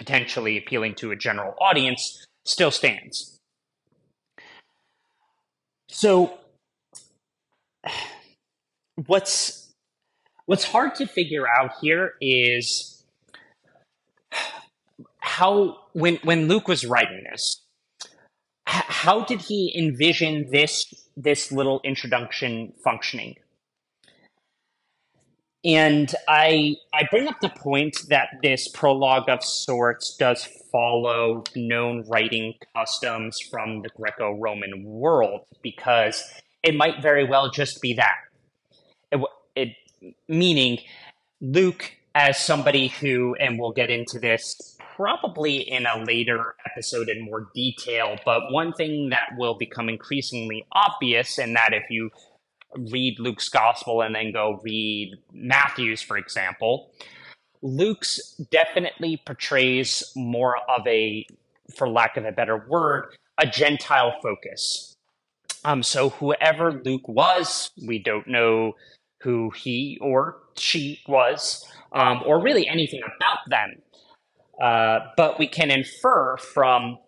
potentially 0.00 0.56
appealing 0.56 0.94
to 0.94 1.10
a 1.10 1.16
general 1.16 1.54
audience 1.60 2.26
still 2.46 2.70
stands. 2.70 3.38
So 5.88 6.38
what's 9.06 9.70
what's 10.46 10.64
hard 10.64 10.94
to 10.94 11.06
figure 11.06 11.46
out 11.46 11.72
here 11.82 12.14
is 12.18 13.04
how 15.18 15.76
when 15.92 16.16
when 16.24 16.48
Luke 16.48 16.66
was 16.66 16.86
writing 16.86 17.22
this 17.30 17.60
how 18.66 19.24
did 19.24 19.42
he 19.42 19.74
envision 19.76 20.50
this 20.50 20.94
this 21.14 21.52
little 21.52 21.82
introduction 21.84 22.72
functioning 22.82 23.34
and 25.64 26.14
I 26.28 26.76
I 26.92 27.06
bring 27.10 27.28
up 27.28 27.40
the 27.40 27.50
point 27.50 27.96
that 28.08 28.28
this 28.42 28.68
prologue 28.68 29.28
of 29.28 29.44
sorts 29.44 30.16
does 30.16 30.48
follow 30.72 31.44
known 31.54 32.04
writing 32.08 32.54
customs 32.74 33.38
from 33.40 33.82
the 33.82 33.90
Greco-Roman 33.90 34.84
world 34.84 35.46
because 35.62 36.22
it 36.62 36.74
might 36.74 37.02
very 37.02 37.24
well 37.24 37.50
just 37.50 37.80
be 37.82 37.94
that. 37.94 38.16
It, 39.12 39.20
it 39.54 40.12
meaning 40.28 40.78
Luke 41.40 41.92
as 42.14 42.38
somebody 42.38 42.88
who, 42.88 43.34
and 43.36 43.58
we'll 43.58 43.72
get 43.72 43.90
into 43.90 44.18
this 44.18 44.76
probably 44.96 45.56
in 45.56 45.86
a 45.86 46.02
later 46.04 46.54
episode 46.66 47.08
in 47.08 47.24
more 47.24 47.48
detail, 47.54 48.18
but 48.24 48.52
one 48.52 48.72
thing 48.72 49.08
that 49.10 49.30
will 49.38 49.54
become 49.54 49.88
increasingly 49.88 50.66
obvious, 50.72 51.38
and 51.38 51.56
that 51.56 51.72
if 51.72 51.84
you 51.88 52.10
read 52.76 53.18
Luke's 53.18 53.48
gospel 53.48 54.02
and 54.02 54.14
then 54.14 54.32
go 54.32 54.60
read 54.62 55.16
Matthew's, 55.32 56.02
for 56.02 56.16
example, 56.16 56.90
Luke's 57.62 58.36
definitely 58.50 59.20
portrays 59.26 60.12
more 60.16 60.56
of 60.68 60.86
a, 60.86 61.26
for 61.76 61.88
lack 61.88 62.16
of 62.16 62.24
a 62.24 62.32
better 62.32 62.64
word, 62.68 63.14
a 63.38 63.46
Gentile 63.46 64.14
focus. 64.22 64.94
Um, 65.64 65.82
so 65.82 66.10
whoever 66.10 66.80
Luke 66.84 67.06
was, 67.06 67.70
we 67.86 67.98
don't 67.98 68.26
know 68.26 68.74
who 69.22 69.50
he 69.50 69.98
or 70.00 70.38
she 70.56 71.00
was, 71.06 71.66
um, 71.92 72.22
or 72.24 72.40
really 72.40 72.66
anything 72.66 73.02
about 73.04 73.38
them. 73.48 73.82
Uh, 74.60 75.00
but 75.16 75.38
we 75.38 75.46
can 75.46 75.70
infer 75.70 76.36
from 76.38 76.98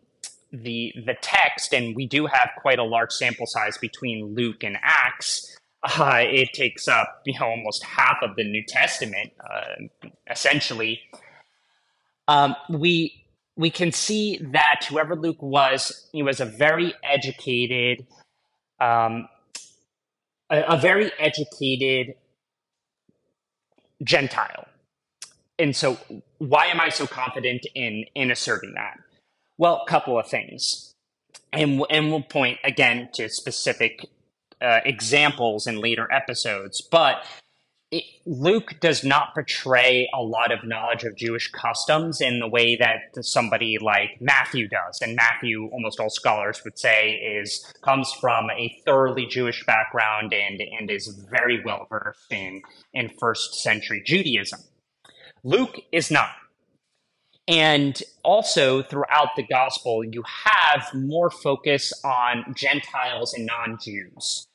the 0.52 0.92
the 1.06 1.14
text, 1.22 1.72
and 1.72 1.96
we 1.96 2.06
do 2.06 2.26
have 2.26 2.50
quite 2.58 2.78
a 2.78 2.84
large 2.84 3.12
sample 3.12 3.46
size 3.46 3.78
between 3.78 4.34
Luke 4.34 4.62
and 4.62 4.76
Acts. 4.82 5.51
Uh, 5.84 6.20
it 6.20 6.52
takes 6.52 6.86
up 6.86 7.22
you 7.26 7.38
know 7.38 7.46
almost 7.46 7.84
half 7.84 8.18
of 8.22 8.36
the 8.36 8.44
New 8.44 8.62
Testament, 8.66 9.32
uh, 9.40 10.10
essentially. 10.30 11.00
Um, 12.28 12.54
we 12.68 13.22
we 13.56 13.70
can 13.70 13.92
see 13.92 14.38
that 14.52 14.86
whoever 14.88 15.14
Luke 15.14 15.42
was, 15.42 16.08
he 16.12 16.22
was 16.22 16.40
a 16.40 16.46
very 16.46 16.94
educated, 17.02 18.06
um, 18.80 19.28
a, 20.50 20.62
a 20.62 20.76
very 20.78 21.12
educated 21.18 22.14
Gentile. 24.02 24.66
And 25.58 25.76
so, 25.76 25.98
why 26.38 26.66
am 26.66 26.80
I 26.80 26.88
so 26.88 27.06
confident 27.06 27.66
in 27.74 28.04
in 28.14 28.30
asserting 28.30 28.74
that? 28.74 28.98
Well, 29.58 29.82
a 29.86 29.90
couple 29.90 30.18
of 30.18 30.26
things. 30.26 30.94
And, 31.52 31.84
and 31.90 32.10
we'll 32.10 32.22
point 32.22 32.58
again 32.64 33.10
to 33.12 33.28
specific 33.28 34.06
uh, 34.62 34.80
examples 34.84 35.66
in 35.66 35.80
later 35.80 36.10
episodes. 36.12 36.80
But 36.80 37.24
it, 37.90 38.04
Luke 38.24 38.74
does 38.80 39.04
not 39.04 39.34
portray 39.34 40.08
a 40.14 40.22
lot 40.22 40.50
of 40.50 40.64
knowledge 40.64 41.04
of 41.04 41.14
Jewish 41.14 41.50
customs 41.50 42.20
in 42.20 42.40
the 42.40 42.48
way 42.48 42.76
that 42.76 43.22
somebody 43.24 43.76
like 43.80 44.18
Matthew 44.20 44.66
does. 44.66 45.00
And 45.02 45.14
Matthew, 45.14 45.68
almost 45.72 46.00
all 46.00 46.08
scholars 46.08 46.62
would 46.64 46.78
say, 46.78 47.12
is 47.12 47.70
comes 47.82 48.10
from 48.12 48.50
a 48.50 48.74
thoroughly 48.86 49.26
Jewish 49.26 49.64
background 49.66 50.32
and 50.32 50.60
and 50.60 50.90
is 50.90 51.08
very 51.30 51.62
well 51.64 51.86
versed 51.90 52.32
in 52.32 52.62
in 52.94 53.10
first 53.20 53.62
century 53.62 54.02
Judaism. 54.04 54.60
Luke 55.44 55.78
is 55.92 56.10
not. 56.10 56.30
And 57.48 58.00
also 58.22 58.82
throughout 58.82 59.30
the 59.36 59.42
gospel, 59.42 60.04
you 60.04 60.22
have 60.44 60.88
more 60.94 61.28
focus 61.28 61.92
on 62.04 62.54
Gentiles 62.56 63.34
and 63.34 63.46
non 63.46 63.78
Jews. 63.82 64.46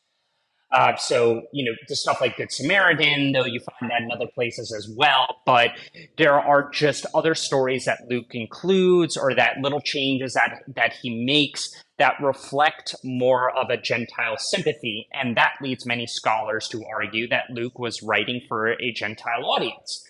Uh, 0.71 0.95
so, 0.97 1.43
you 1.53 1.63
know, 1.63 1.75
the 1.87 1.95
stuff 1.95 2.19
like 2.19 2.35
Good 2.35 2.51
Samaritan, 2.51 3.31
though 3.31 3.45
you 3.45 3.61
find 3.61 3.89
that 3.89 4.01
in 4.01 4.11
other 4.11 4.29
places 4.33 4.73
as 4.73 4.89
well. 4.97 5.41
But 5.45 5.71
there 6.17 6.39
are 6.39 6.69
just 6.71 7.05
other 7.15 7.35
stories 7.35 7.85
that 7.85 8.01
Luke 8.09 8.31
includes 8.31 9.15
or 9.15 9.33
that 9.35 9.59
little 9.61 9.79
changes 9.79 10.33
that, 10.33 10.63
that 10.75 10.93
he 11.01 11.23
makes 11.25 11.69
that 11.99 12.15
reflect 12.21 12.95
more 13.03 13.49
of 13.57 13.69
a 13.69 13.77
Gentile 13.77 14.37
sympathy. 14.37 15.07
And 15.13 15.37
that 15.37 15.53
leads 15.61 15.85
many 15.85 16.05
scholars 16.05 16.67
to 16.69 16.83
argue 16.93 17.27
that 17.29 17.49
Luke 17.49 17.79
was 17.79 18.03
writing 18.03 18.41
for 18.47 18.73
a 18.73 18.91
Gentile 18.91 19.45
audience. 19.45 20.03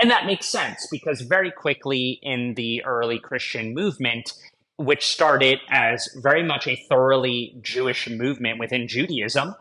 And 0.00 0.10
that 0.10 0.26
makes 0.26 0.46
sense 0.46 0.86
because 0.92 1.22
very 1.22 1.50
quickly 1.50 2.20
in 2.22 2.54
the 2.54 2.84
early 2.84 3.18
Christian 3.18 3.74
movement, 3.74 4.32
which 4.76 5.04
started 5.04 5.58
as 5.70 6.08
very 6.22 6.44
much 6.44 6.68
a 6.68 6.80
thoroughly 6.88 7.56
Jewish 7.62 8.08
movement 8.08 8.60
within 8.60 8.86
Judaism, 8.86 9.56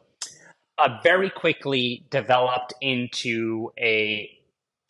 uh, 0.78 1.00
very 1.04 1.30
quickly 1.30 2.06
developed 2.10 2.74
into 2.82 3.72
a 3.80 4.30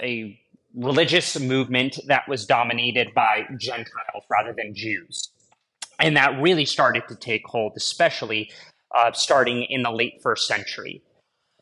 a 0.02 0.40
religious 0.76 1.40
movement 1.40 2.00
that 2.08 2.28
was 2.28 2.46
dominated 2.46 3.14
by 3.16 3.46
Gentiles 3.58 4.24
rather 4.30 4.54
than 4.56 4.76
Jews, 4.76 5.32
and 6.00 6.16
that 6.18 6.40
really 6.42 6.66
started 6.66 7.04
to 7.08 7.16
take 7.16 7.46
hold, 7.46 7.74
especially 7.76 8.52
uh, 8.96 9.12
starting 9.14 9.64
in 9.64 9.84
the 9.84 9.92
late 9.92 10.22
first 10.22 10.48
century. 10.48 11.02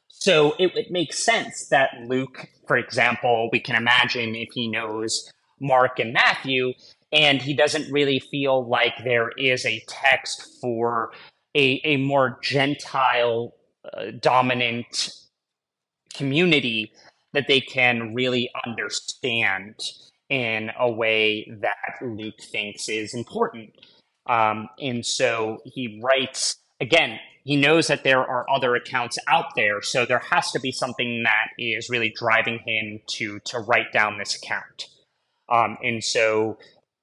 So 0.10 0.56
it 0.60 0.74
would 0.74 0.90
make 0.90 1.14
sense 1.14 1.68
that 1.68 1.92
Luke, 2.08 2.48
for 2.68 2.78
example, 2.78 3.50
we 3.52 3.60
can 3.60 3.76
imagine 3.76 4.36
if 4.36 4.50
he 4.54 4.68
knows 4.68 5.32
Mark 5.60 6.00
and 6.00 6.14
Matthew, 6.14 6.74
and 7.12 7.42
he 7.42 7.54
doesn't 7.54 7.92
really 7.92 8.20
feel 8.20 8.68
like 8.68 8.94
there 9.04 9.30
is 9.38 9.66
a 9.66 9.84
text 9.88 10.60
for 10.62 11.12
a, 11.56 11.80
a 11.84 11.98
more 11.98 12.40
Gentile 12.42 13.54
uh, 13.94 14.12
dominant 14.20 15.12
community 16.14 16.92
that 17.34 17.48
they 17.48 17.60
can 17.60 18.14
really 18.14 18.50
understand 18.66 19.76
in 20.30 20.72
a 20.80 20.90
way 20.90 21.46
that 21.62 22.02
Luke 22.02 22.42
thinks 22.42 22.90
is 22.90 23.14
important. 23.14 23.74
Um, 24.28 24.70
and 24.82 25.06
so 25.06 25.60
he 25.66 26.00
writes, 26.04 26.56
again, 26.82 27.20
he 27.44 27.56
knows 27.56 27.88
that 27.88 28.04
there 28.04 28.22
are 28.22 28.50
other 28.50 28.76
accounts 28.76 29.20
out 29.28 29.56
there, 29.56 29.82
so 29.82 30.04
there 30.06 30.22
has 30.32 30.52
to 30.52 30.60
be 30.60 30.72
something 30.72 31.24
that 31.24 31.50
is 31.60 31.90
really 31.90 32.10
driving 32.10 32.60
him 32.66 33.02
to 33.08 33.40
to 33.46 33.60
write 33.60 33.94
down 33.94 34.18
this 34.18 34.36
account. 34.36 34.88
Um, 35.48 35.78
and 35.84 36.04
so, 36.04 36.58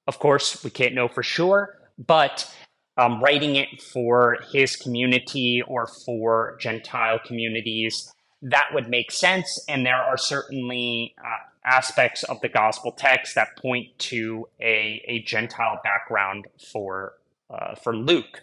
of 0.09 0.19
course, 0.19 0.65
we 0.65 0.71
can't 0.71 0.95
know 0.95 1.07
for 1.07 1.23
sure, 1.23 1.79
but 1.97 2.53
um, 2.96 3.22
writing 3.22 3.56
it 3.56 3.80
for 3.80 4.38
his 4.52 4.76
community 4.76 5.62
or 5.66 5.87
for 5.87 6.56
Gentile 6.61 7.18
communities, 7.25 8.12
that 8.42 8.68
would 8.72 8.88
make 8.88 9.11
sense. 9.11 9.64
And 9.68 9.87
there 9.87 9.96
are 9.96 10.16
certainly 10.16 11.14
uh, 11.18 11.49
aspects 11.64 12.22
of 12.25 12.40
the 12.40 12.49
gospel 12.49 12.92
text 12.92 13.34
that 13.34 13.56
point 13.56 13.99
to 13.99 14.49
a, 14.61 15.02
a 15.06 15.22
Gentile 15.22 15.80
background 15.82 16.46
for, 16.72 17.14
uh, 17.49 17.75
for 17.76 17.96
Luke. 17.96 18.42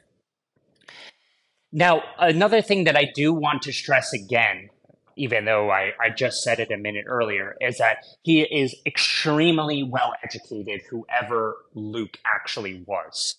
Now, 1.71 2.01
another 2.17 2.61
thing 2.61 2.85
that 2.85 2.97
I 2.97 3.11
do 3.13 3.31
want 3.31 3.61
to 3.63 3.71
stress 3.71 4.11
again, 4.13 4.69
even 5.15 5.45
though 5.45 5.69
I, 5.69 5.91
I 6.01 6.09
just 6.09 6.41
said 6.41 6.59
it 6.59 6.71
a 6.71 6.77
minute 6.77 7.05
earlier, 7.07 7.55
is 7.61 7.77
that 7.77 7.97
he 8.23 8.41
is 8.41 8.73
extremely 8.87 9.83
well 9.83 10.15
educated, 10.23 10.81
whoever 10.89 11.57
Luke 11.75 12.17
actually 12.25 12.83
was 12.87 13.35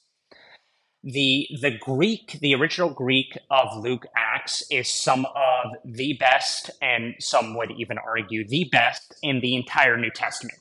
the 1.02 1.48
the 1.60 1.70
Greek, 1.70 2.38
the 2.40 2.54
original 2.54 2.90
Greek 2.90 3.38
of 3.50 3.76
Luke 3.82 4.06
Acts 4.14 4.62
is 4.70 4.88
some 4.88 5.24
of 5.26 5.72
the 5.84 6.14
best, 6.14 6.70
and 6.82 7.14
some 7.18 7.56
would 7.56 7.70
even 7.72 7.96
argue 7.98 8.46
the 8.46 8.64
best 8.70 9.14
in 9.22 9.40
the 9.40 9.56
entire 9.56 9.96
New 9.96 10.10
Testament. 10.10 10.58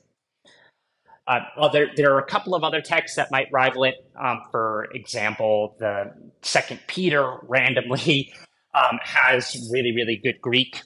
Uh, 1.28 1.42
well, 1.58 1.70
there, 1.70 1.92
there 1.96 2.14
are 2.16 2.20
a 2.20 2.26
couple 2.26 2.56
of 2.56 2.64
other 2.64 2.82
texts 2.82 3.16
that 3.16 3.30
might 3.32 3.48
rival 3.52 3.84
it. 3.84 3.96
Um, 4.20 4.42
for 4.50 4.88
example, 4.96 5.76
the 5.80 6.12
Second 6.42 6.80
Peter 6.88 7.38
randomly 7.44 8.34
um, 8.74 9.00
has 9.04 9.70
really, 9.72 9.94
really 9.96 10.20
good 10.24 10.42
Greek, 10.42 10.82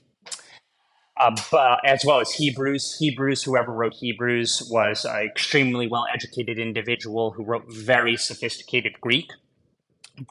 uh, 1.18 1.32
but, 1.50 1.80
as 1.86 2.04
well 2.06 2.20
as 2.20 2.32
Hebrews. 2.34 2.98
Hebrews, 3.00 3.44
whoever 3.44 3.72
wrote 3.72 3.94
Hebrews, 3.94 4.68
was 4.70 5.06
an 5.06 5.26
extremely 5.26 5.88
well 5.88 6.06
educated 6.13 6.60
individual 6.60 7.32
who 7.32 7.46
wrote 7.46 7.72
very 7.72 8.18
sophisticated 8.18 9.00
Greek. 9.00 9.32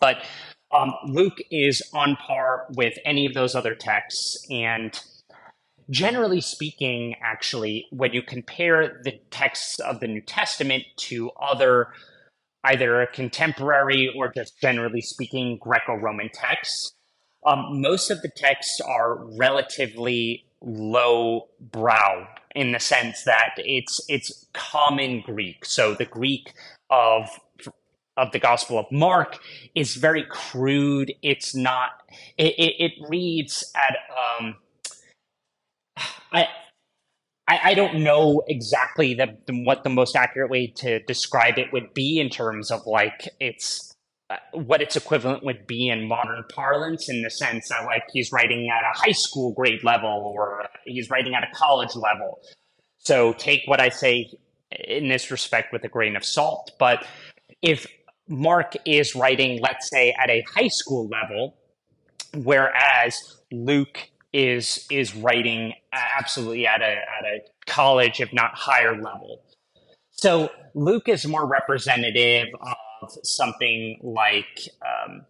But 0.00 0.24
um, 0.72 0.94
Luke 1.06 1.38
is 1.50 1.82
on 1.92 2.16
par 2.16 2.66
with 2.76 2.94
any 3.04 3.26
of 3.26 3.34
those 3.34 3.54
other 3.54 3.74
texts. 3.74 4.46
And 4.50 4.98
generally 5.90 6.40
speaking, 6.40 7.14
actually, 7.22 7.86
when 7.90 8.12
you 8.12 8.22
compare 8.22 9.00
the 9.04 9.20
texts 9.30 9.78
of 9.80 10.00
the 10.00 10.06
New 10.06 10.22
Testament 10.22 10.84
to 10.96 11.30
other 11.32 11.88
either 12.64 13.08
contemporary 13.12 14.12
or 14.16 14.32
just 14.32 14.60
generally 14.60 15.00
speaking 15.00 15.58
Greco 15.60 15.94
Roman 15.94 16.30
texts, 16.32 16.92
um, 17.44 17.80
most 17.80 18.10
of 18.10 18.22
the 18.22 18.30
texts 18.36 18.80
are 18.80 19.18
relatively 19.36 20.44
low 20.60 21.48
brow 21.60 22.28
in 22.54 22.70
the 22.70 22.78
sense 22.78 23.24
that 23.24 23.54
it's 23.56 24.00
it's 24.08 24.46
common 24.52 25.20
Greek. 25.22 25.64
So 25.64 25.94
the 25.94 26.04
Greek 26.04 26.52
of 26.88 27.28
of 28.16 28.32
the 28.32 28.38
Gospel 28.38 28.78
of 28.78 28.86
Mark 28.90 29.38
is 29.74 29.94
very 29.94 30.24
crude. 30.28 31.12
It's 31.22 31.54
not. 31.54 31.90
It, 32.36 32.54
it, 32.58 32.74
it 32.78 32.92
reads 33.08 33.64
at. 33.74 33.96
Um, 34.40 34.56
I, 36.32 36.46
I 37.48 37.60
I 37.64 37.74
don't 37.74 38.00
know 38.02 38.42
exactly 38.46 39.14
the, 39.14 39.36
what 39.64 39.84
the 39.84 39.90
most 39.90 40.16
accurate 40.16 40.50
way 40.50 40.68
to 40.76 41.00
describe 41.00 41.58
it 41.58 41.72
would 41.72 41.94
be 41.94 42.20
in 42.20 42.28
terms 42.28 42.70
of 42.70 42.86
like 42.86 43.28
it's 43.40 43.92
uh, 44.30 44.36
what 44.52 44.80
its 44.80 44.96
equivalent 44.96 45.44
would 45.44 45.66
be 45.66 45.88
in 45.88 46.08
modern 46.08 46.44
parlance 46.54 47.08
in 47.08 47.22
the 47.22 47.30
sense 47.30 47.68
that 47.68 47.84
like 47.84 48.04
he's 48.12 48.32
writing 48.32 48.70
at 48.70 48.82
a 48.82 48.98
high 48.98 49.12
school 49.12 49.52
grade 49.52 49.82
level 49.84 50.32
or 50.34 50.66
he's 50.86 51.10
writing 51.10 51.34
at 51.34 51.42
a 51.42 51.52
college 51.54 51.94
level. 51.94 52.40
So 52.98 53.32
take 53.34 53.62
what 53.66 53.80
I 53.80 53.88
say 53.88 54.30
in 54.84 55.08
this 55.08 55.30
respect 55.30 55.72
with 55.72 55.84
a 55.84 55.88
grain 55.88 56.16
of 56.16 56.24
salt. 56.24 56.70
But 56.78 57.04
if 57.60 57.86
Mark 58.28 58.74
is 58.86 59.14
writing, 59.14 59.60
let's 59.60 59.88
say, 59.90 60.14
at 60.22 60.30
a 60.30 60.44
high 60.54 60.68
school 60.68 61.08
level, 61.08 61.56
whereas 62.34 63.42
Luke 63.50 64.10
is 64.32 64.86
is 64.90 65.14
writing 65.14 65.74
absolutely 65.92 66.66
at 66.66 66.80
a 66.80 66.84
at 66.84 67.24
a 67.24 67.40
college, 67.66 68.20
if 68.20 68.32
not 68.32 68.54
higher 68.54 68.94
level. 68.94 69.42
So 70.10 70.50
Luke 70.74 71.08
is 71.08 71.26
more 71.26 71.46
representative 71.46 72.48
of 72.60 73.10
something 73.24 73.98
like 74.02 74.68
um, 74.82 75.22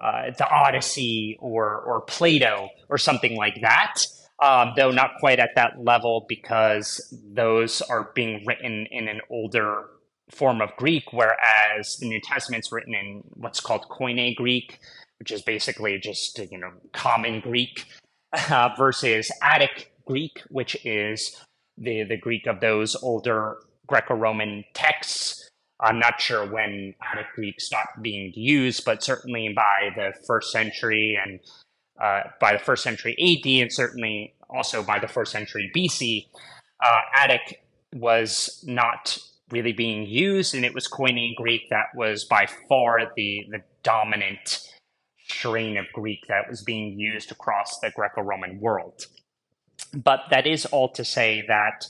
uh, 0.00 0.30
the 0.36 0.48
Odyssey 0.48 1.36
or 1.40 1.80
or 1.80 2.00
Plato 2.02 2.68
or 2.88 2.98
something 2.98 3.36
like 3.36 3.60
that. 3.62 4.02
Um, 4.40 4.74
though 4.76 4.92
not 4.92 5.16
quite 5.18 5.40
at 5.40 5.56
that 5.56 5.82
level 5.82 6.24
because 6.28 7.12
those 7.34 7.82
are 7.82 8.12
being 8.14 8.44
written 8.46 8.86
in 8.92 9.08
an 9.08 9.20
older 9.30 9.86
form 10.30 10.60
of 10.60 10.74
Greek, 10.76 11.12
whereas 11.12 11.96
the 11.98 12.08
New 12.08 12.20
Testament's 12.20 12.72
written 12.72 12.94
in 12.94 13.22
what's 13.34 13.60
called 13.60 13.86
Koine 13.88 14.34
Greek, 14.34 14.78
which 15.18 15.32
is 15.32 15.42
basically 15.42 15.98
just 15.98 16.38
you 16.50 16.58
know 16.58 16.72
common 16.92 17.40
Greek, 17.40 17.84
uh, 18.50 18.70
versus 18.76 19.30
Attic 19.42 19.92
Greek, 20.06 20.42
which 20.48 20.76
is 20.84 21.44
the 21.76 22.04
the 22.04 22.16
Greek 22.16 22.46
of 22.46 22.60
those 22.60 22.96
older 22.96 23.58
Greco-Roman 23.86 24.64
texts. 24.74 25.48
I'm 25.80 25.98
not 25.98 26.20
sure 26.20 26.44
when 26.44 26.94
Attic 27.12 27.26
Greek 27.34 27.60
stopped 27.60 28.02
being 28.02 28.32
used, 28.34 28.84
but 28.84 29.02
certainly 29.02 29.52
by 29.54 29.90
the 29.94 30.12
first 30.26 30.50
century 30.50 31.18
and 31.22 31.40
uh, 32.00 32.22
by 32.40 32.52
the 32.52 32.58
first 32.58 32.82
century 32.82 33.14
AD, 33.18 33.62
and 33.62 33.72
certainly 33.72 34.34
also 34.50 34.82
by 34.82 34.98
the 34.98 35.08
first 35.08 35.32
century 35.32 35.70
BC, 35.74 36.26
uh, 36.84 37.00
Attic 37.14 37.62
was 37.94 38.62
not 38.66 39.18
really 39.50 39.72
being 39.72 40.06
used, 40.06 40.54
and 40.54 40.64
it 40.64 40.74
was 40.74 40.88
Koine 40.88 41.34
Greek 41.36 41.68
that 41.70 41.86
was 41.94 42.24
by 42.24 42.46
far 42.68 42.98
the, 43.16 43.46
the 43.50 43.62
dominant 43.82 44.60
strain 45.28 45.76
of 45.76 45.86
Greek 45.92 46.20
that 46.28 46.48
was 46.48 46.62
being 46.62 46.98
used 46.98 47.30
across 47.30 47.78
the 47.80 47.90
Greco 47.94 48.22
Roman 48.22 48.60
world. 48.60 49.06
But 49.94 50.20
that 50.30 50.46
is 50.46 50.66
all 50.66 50.88
to 50.92 51.04
say 51.04 51.44
that 51.48 51.86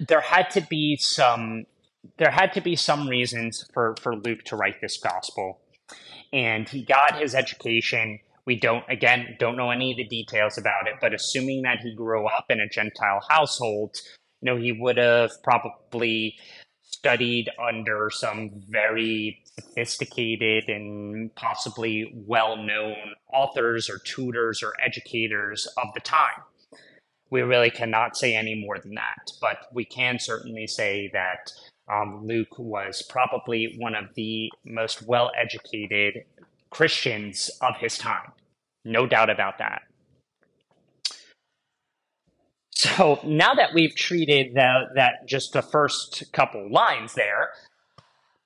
there 0.00 0.20
had 0.20 0.50
to 0.50 0.60
be 0.60 0.96
some 0.96 1.64
there 2.18 2.30
had 2.30 2.52
to 2.52 2.60
be 2.60 2.76
some 2.76 3.08
reasons 3.08 3.64
for, 3.72 3.94
for 4.00 4.14
Luke 4.14 4.44
to 4.44 4.56
write 4.56 4.80
this 4.82 4.98
gospel. 4.98 5.60
And 6.34 6.68
he 6.68 6.82
got 6.84 7.18
his 7.18 7.34
education 7.34 8.20
We 8.46 8.56
don't, 8.56 8.84
again, 8.88 9.36
don't 9.38 9.56
know 9.56 9.70
any 9.70 9.92
of 9.92 9.96
the 9.96 10.04
details 10.04 10.58
about 10.58 10.86
it, 10.86 10.94
but 11.00 11.14
assuming 11.14 11.62
that 11.62 11.80
he 11.80 11.94
grew 11.94 12.26
up 12.26 12.46
in 12.50 12.60
a 12.60 12.68
Gentile 12.68 13.20
household, 13.28 13.96
you 14.44 14.50
know, 14.50 14.60
he 14.60 14.72
would 14.72 14.98
have 14.98 15.30
probably 15.42 16.36
studied 16.82 17.48
under 17.58 18.10
some 18.10 18.50
very 18.68 19.42
sophisticated 19.58 20.68
and 20.68 21.34
possibly 21.34 22.12
well 22.26 22.58
known 22.58 22.94
authors 23.32 23.88
or 23.88 23.98
tutors 24.04 24.62
or 24.62 24.74
educators 24.84 25.66
of 25.78 25.88
the 25.94 26.00
time. 26.00 26.42
We 27.30 27.40
really 27.40 27.70
cannot 27.70 28.18
say 28.18 28.36
any 28.36 28.54
more 28.54 28.78
than 28.78 28.94
that, 28.96 29.32
but 29.40 29.56
we 29.72 29.86
can 29.86 30.18
certainly 30.18 30.66
say 30.66 31.10
that 31.14 31.50
um, 31.90 32.26
Luke 32.26 32.58
was 32.58 33.02
probably 33.08 33.76
one 33.78 33.94
of 33.94 34.14
the 34.14 34.50
most 34.66 35.06
well 35.08 35.30
educated 35.40 36.24
Christians 36.68 37.50
of 37.62 37.78
his 37.78 37.96
time. 37.96 38.32
No 38.84 39.06
doubt 39.06 39.30
about 39.30 39.56
that. 39.58 39.82
So 42.74 43.20
now 43.24 43.54
that 43.54 43.72
we've 43.72 43.94
treated 43.94 44.54
the, 44.54 44.88
that 44.94 45.26
just 45.26 45.52
the 45.52 45.62
first 45.62 46.24
couple 46.32 46.70
lines 46.70 47.14
there, 47.14 47.50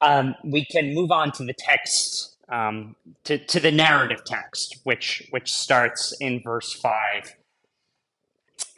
um, 0.01 0.35
we 0.45 0.65
can 0.65 0.95
move 0.95 1.11
on 1.11 1.33
to 1.33 1.45
the 1.45 1.55
text, 1.55 2.37
um, 2.49 2.95
to, 3.25 3.39
to 3.39 3.59
the 3.59 3.73
narrative 3.73 4.25
text, 4.25 4.79
which 4.85 5.27
which 5.31 5.53
starts 5.53 6.15
in 6.21 6.43
verse 6.43 6.73
five. 6.73 7.35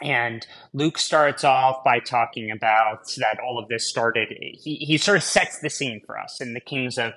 And 0.01 0.47
Luke 0.73 0.99
starts 0.99 1.45
off 1.45 1.85
by 1.85 1.99
talking 1.99 2.51
about 2.51 3.07
that 3.19 3.39
all 3.45 3.59
of 3.59 3.69
this 3.69 3.89
started. 3.89 4.29
He, 4.39 4.77
he 4.77 4.99
sort 4.99 5.19
of 5.19 5.23
sets 5.23 5.59
the 5.59 5.69
scene 5.69 6.01
for 6.07 6.19
us 6.19 6.41
in 6.41 6.55
the 6.55 6.61
kings 6.61 6.97
of 6.97 7.13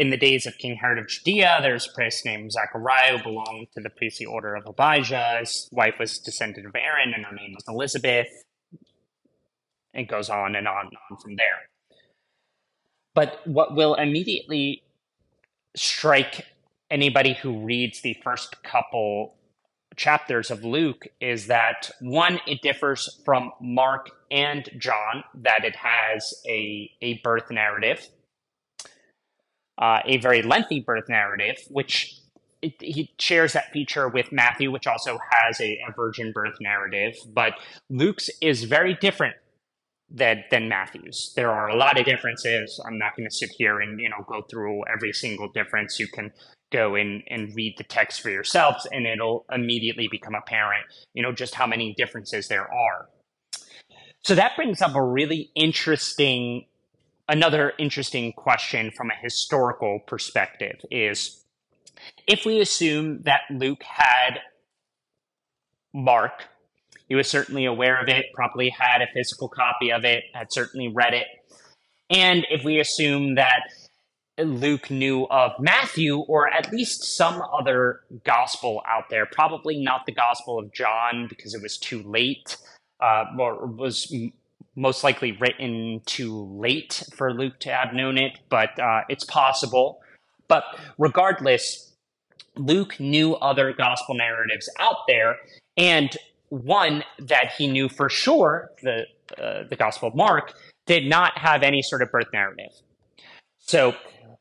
in 0.00 0.08
the 0.08 0.16
days 0.16 0.46
of 0.46 0.56
King 0.56 0.76
Herod 0.76 0.98
of 0.98 1.08
Judea, 1.08 1.58
there's 1.60 1.86
a 1.86 1.92
priest 1.92 2.24
named 2.24 2.52
Zachariah 2.52 3.18
who 3.18 3.22
belonged 3.22 3.66
to 3.74 3.82
the 3.82 3.90
priestly 3.90 4.24
order 4.24 4.54
of 4.54 4.66
Abijah. 4.66 5.36
His 5.40 5.68
wife 5.72 5.96
was 6.00 6.18
descendant 6.18 6.66
of 6.66 6.74
Aaron, 6.74 7.12
and 7.12 7.26
her 7.26 7.34
name 7.34 7.52
was 7.52 7.64
Elizabeth. 7.68 8.28
It 9.92 10.04
goes 10.08 10.30
on 10.30 10.56
and 10.56 10.66
on 10.66 10.86
and 10.86 10.96
on 11.10 11.18
from 11.18 11.36
there. 11.36 11.68
But 13.14 13.46
what 13.46 13.76
will 13.76 13.94
immediately 13.94 14.82
strike 15.76 16.46
anybody 16.90 17.34
who 17.34 17.58
reads 17.58 18.00
the 18.00 18.16
first 18.24 18.62
couple 18.62 19.36
chapters 19.96 20.50
of 20.50 20.64
Luke 20.64 21.08
is 21.20 21.46
that 21.48 21.90
one, 22.00 22.40
it 22.46 22.62
differs 22.62 23.20
from 23.26 23.52
Mark 23.60 24.08
and 24.30 24.66
John, 24.78 25.24
that 25.34 25.66
it 25.66 25.76
has 25.76 26.40
a, 26.48 26.90
a 27.02 27.18
birth 27.18 27.50
narrative 27.50 28.08
uh, 29.80 30.00
a 30.04 30.18
very 30.18 30.42
lengthy 30.42 30.80
birth 30.80 31.08
narrative, 31.08 31.56
which 31.68 32.14
it, 32.62 32.74
he 32.80 33.10
shares 33.18 33.54
that 33.54 33.72
feature 33.72 34.08
with 34.08 34.30
Matthew, 34.30 34.70
which 34.70 34.86
also 34.86 35.18
has 35.30 35.60
a, 35.60 35.80
a, 35.88 35.92
virgin 35.92 36.32
birth 36.32 36.56
narrative. 36.60 37.16
But 37.32 37.54
Luke's 37.88 38.28
is 38.42 38.64
very 38.64 38.94
different 38.94 39.36
than, 40.10 40.44
than 40.50 40.68
Matthew's. 40.68 41.32
There 41.34 41.50
are 41.50 41.68
a 41.68 41.76
lot 41.76 41.98
of 41.98 42.04
differences. 42.04 42.78
I'm 42.86 42.98
not 42.98 43.16
going 43.16 43.28
to 43.28 43.34
sit 43.34 43.50
here 43.56 43.80
and 43.80 43.98
you 43.98 44.10
know 44.10 44.24
go 44.26 44.42
through 44.42 44.82
every 44.92 45.12
single 45.12 45.48
difference. 45.48 45.98
You 45.98 46.08
can 46.08 46.32
go 46.70 46.94
in 46.94 47.22
and 47.28 47.54
read 47.54 47.76
the 47.78 47.84
text 47.84 48.20
for 48.20 48.30
yourselves, 48.30 48.86
and 48.92 49.06
it'll 49.06 49.44
immediately 49.50 50.08
become 50.08 50.34
apparent, 50.34 50.84
you 51.14 51.22
know, 51.22 51.32
just 51.32 51.54
how 51.54 51.66
many 51.66 51.94
differences 51.94 52.48
there 52.48 52.72
are. 52.72 53.08
So 54.22 54.34
that 54.34 54.54
brings 54.54 54.82
up 54.82 54.94
a 54.94 55.02
really 55.02 55.50
interesting 55.54 56.66
another 57.30 57.72
interesting 57.78 58.32
question 58.32 58.90
from 58.90 59.10
a 59.10 59.22
historical 59.22 60.00
perspective 60.06 60.80
is 60.90 61.44
if 62.26 62.44
we 62.44 62.60
assume 62.60 63.22
that 63.22 63.42
Luke 63.50 63.82
had 63.84 64.40
Mark, 65.94 66.44
he 67.08 67.14
was 67.14 67.28
certainly 67.28 67.64
aware 67.64 68.00
of 68.00 68.08
it, 68.08 68.26
probably 68.34 68.68
had 68.68 69.00
a 69.00 69.06
physical 69.14 69.48
copy 69.48 69.92
of 69.92 70.04
it, 70.04 70.24
had 70.34 70.52
certainly 70.52 70.88
read 70.88 71.14
it. 71.14 71.26
And 72.10 72.46
if 72.50 72.64
we 72.64 72.80
assume 72.80 73.36
that 73.36 73.62
Luke 74.36 74.90
knew 74.90 75.26
of 75.28 75.52
Matthew 75.60 76.18
or 76.18 76.52
at 76.52 76.72
least 76.72 77.16
some 77.16 77.42
other 77.56 78.00
gospel 78.24 78.82
out 78.88 79.04
there, 79.08 79.26
probably 79.26 79.80
not 79.80 80.06
the 80.06 80.12
Gospel 80.12 80.58
of 80.58 80.72
John 80.72 81.26
because 81.28 81.54
it 81.54 81.62
was 81.62 81.78
too 81.78 82.02
late, 82.02 82.56
uh, 83.00 83.24
or 83.38 83.66
was 83.66 84.12
most 84.80 85.04
likely 85.04 85.32
written 85.32 86.00
too 86.06 86.46
late 86.58 87.02
for 87.14 87.34
Luke 87.34 87.60
to 87.60 87.70
have 87.70 87.92
known 87.92 88.16
it, 88.16 88.38
but 88.48 88.78
uh, 88.78 89.02
it's 89.10 89.24
possible. 89.24 90.00
But 90.48 90.64
regardless, 90.96 91.92
Luke 92.56 92.98
knew 92.98 93.34
other 93.36 93.74
gospel 93.74 94.14
narratives 94.14 94.70
out 94.78 94.96
there, 95.06 95.36
and 95.76 96.16
one 96.48 97.04
that 97.18 97.52
he 97.58 97.68
knew 97.68 97.88
for 97.88 98.08
sure, 98.08 98.70
the 98.82 99.04
uh, 99.40 99.62
the 99.68 99.76
Gospel 99.76 100.08
of 100.08 100.14
Mark, 100.16 100.54
did 100.86 101.06
not 101.06 101.38
have 101.38 101.62
any 101.62 101.82
sort 101.82 102.02
of 102.02 102.10
birth 102.10 102.26
narrative. 102.32 102.72
So 103.58 103.94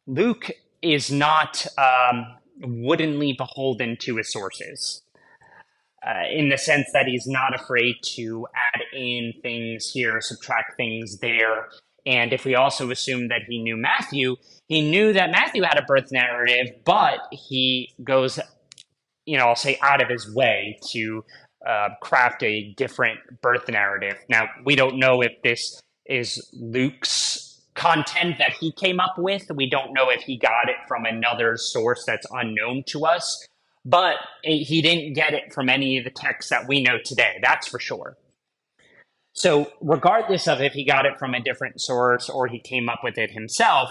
Luke 0.08 0.50
is 0.82 1.12
not 1.12 1.68
um, 1.78 2.26
woodenly 2.62 3.34
beholden 3.34 3.98
to 4.02 4.16
his 4.16 4.32
sources 4.32 5.04
uh, 6.10 6.24
in 6.32 6.50
the 6.50 6.58
sense 6.58 6.88
that 6.94 7.06
he's 7.06 7.28
not 7.28 7.54
afraid 7.54 7.96
to 8.02 8.48
add 8.56 8.82
in 8.94 9.34
things 9.44 9.92
here, 9.92 10.20
subtract 10.22 10.76
things 10.76 11.20
there. 11.20 11.68
And 12.06 12.34
if 12.34 12.46
we 12.46 12.56
also 12.56 12.90
assume 12.90 13.28
that 13.28 13.42
he 13.48 13.62
knew 13.62 13.78
Matthew, 13.78 14.38
he 14.68 14.90
knew 14.90 15.14
that 15.14 15.30
Matthew 15.30 15.62
had 15.62 15.78
a 15.78 15.84
birth 15.84 16.12
narrative, 16.12 16.74
but 16.86 17.20
he 17.32 17.94
goes, 18.04 18.40
you 19.26 19.38
know, 19.38 19.46
I'll 19.48 19.56
say 19.56 19.78
out 19.84 20.02
of 20.02 20.10
his 20.10 20.34
way 20.34 20.80
to 20.92 21.24
uh, 21.68 21.90
craft 22.02 22.42
a 22.42 22.74
different 22.76 23.20
birth 23.42 23.68
narrative. 23.68 24.18
Now, 24.30 24.48
we 24.66 24.76
don't 24.76 24.98
know 24.98 25.22
if 25.22 25.34
this 25.44 25.80
is 26.06 26.50
Luke's 26.54 27.62
content 27.76 28.38
that 28.40 28.54
he 28.60 28.72
came 28.72 29.00
up 29.00 29.16
with. 29.18 29.52
We 29.54 29.70
don't 29.70 29.94
know 29.94 30.10
if 30.10 30.22
he 30.22 30.38
got 30.38 30.70
it 30.70 30.78
from 30.88 31.06
another 31.06 31.56
source 31.58 32.04
that's 32.06 32.26
unknown 32.32 32.84
to 32.88 33.06
us 33.06 33.46
but 33.90 34.18
he 34.44 34.82
didn't 34.82 35.14
get 35.14 35.34
it 35.34 35.52
from 35.52 35.68
any 35.68 35.98
of 35.98 36.04
the 36.04 36.12
texts 36.12 36.52
that 36.52 36.68
we 36.68 36.84
know 36.84 37.00
today. 37.04 37.40
That's 37.42 37.68
for 37.68 37.80
sure. 37.80 38.18
So, 39.34 39.72
regardless 39.82 40.48
of 40.48 40.62
if 40.62 40.74
he 40.74 40.84
got 40.84 41.06
it 41.06 41.18
from 41.18 41.34
a 41.34 41.42
different 41.42 41.82
source 41.82 42.30
or 42.30 42.48
he 42.48 42.60
came 42.60 42.88
up 42.88 43.00
with 43.04 43.18
it 43.18 43.32
himself, 43.32 43.90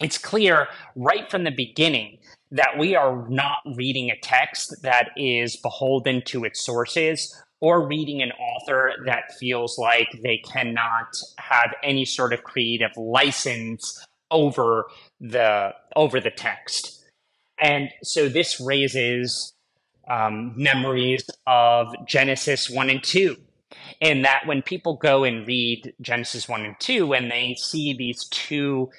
it's 0.00 0.18
clear 0.18 0.68
right 0.96 1.30
from 1.30 1.44
the 1.44 1.50
beginning 1.50 2.18
that 2.50 2.78
we 2.78 2.94
are 2.94 3.28
not 3.28 3.58
reading 3.74 4.10
a 4.10 4.18
text 4.20 4.82
that 4.82 5.10
is 5.16 5.56
beholden 5.56 6.22
to 6.26 6.44
its 6.44 6.64
sources 6.64 7.34
or 7.60 7.86
reading 7.86 8.22
an 8.22 8.32
author 8.32 8.92
that 9.06 9.34
feels 9.38 9.78
like 9.78 10.08
they 10.22 10.38
cannot 10.38 11.16
have 11.38 11.74
any 11.82 12.04
sort 12.04 12.32
of 12.32 12.42
creative 12.42 12.90
license 12.96 14.04
over 14.30 14.86
the 15.20 15.72
over 15.94 16.20
the 16.20 16.30
text 16.30 17.01
and 17.62 17.90
so 18.02 18.28
this 18.28 18.60
raises 18.60 19.54
um, 20.10 20.52
memories 20.56 21.24
of 21.46 21.94
Genesis 22.06 22.68
1 22.68 22.90
and 22.90 23.02
2. 23.02 23.36
And 24.00 24.24
that 24.24 24.42
when 24.46 24.62
people 24.62 24.96
go 24.96 25.22
and 25.22 25.46
read 25.46 25.94
Genesis 26.00 26.48
1 26.48 26.64
and 26.64 26.74
2, 26.80 27.14
and 27.14 27.30
they 27.30 27.54
see 27.56 27.94
these 27.94 28.26
two 28.28 28.90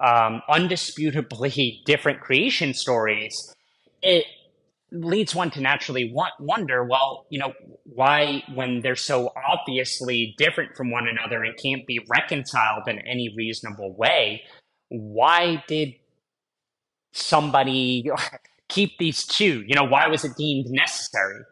um, 0.00 0.40
undisputably 0.48 1.82
different 1.84 2.20
creation 2.20 2.72
stories, 2.72 3.54
it 4.02 4.24
leads 4.90 5.34
one 5.34 5.50
to 5.50 5.60
naturally 5.60 6.14
wonder 6.40 6.84
well, 6.84 7.26
you 7.28 7.38
know, 7.38 7.52
why, 7.84 8.42
when 8.54 8.80
they're 8.80 8.96
so 8.96 9.30
obviously 9.50 10.34
different 10.38 10.74
from 10.74 10.90
one 10.90 11.06
another 11.06 11.44
and 11.44 11.54
can't 11.62 11.86
be 11.86 12.00
reconciled 12.08 12.88
in 12.88 12.98
any 13.00 13.34
reasonable 13.36 13.94
way, 13.94 14.42
why 14.88 15.62
did 15.68 15.94
somebody 17.16 18.10
keep 18.68 18.98
these 18.98 19.24
two? 19.24 19.64
You 19.66 19.74
know, 19.74 19.84
why 19.84 20.06
was 20.08 20.24
it 20.24 20.32
deemed 20.36 20.66
necessary? 20.70 21.42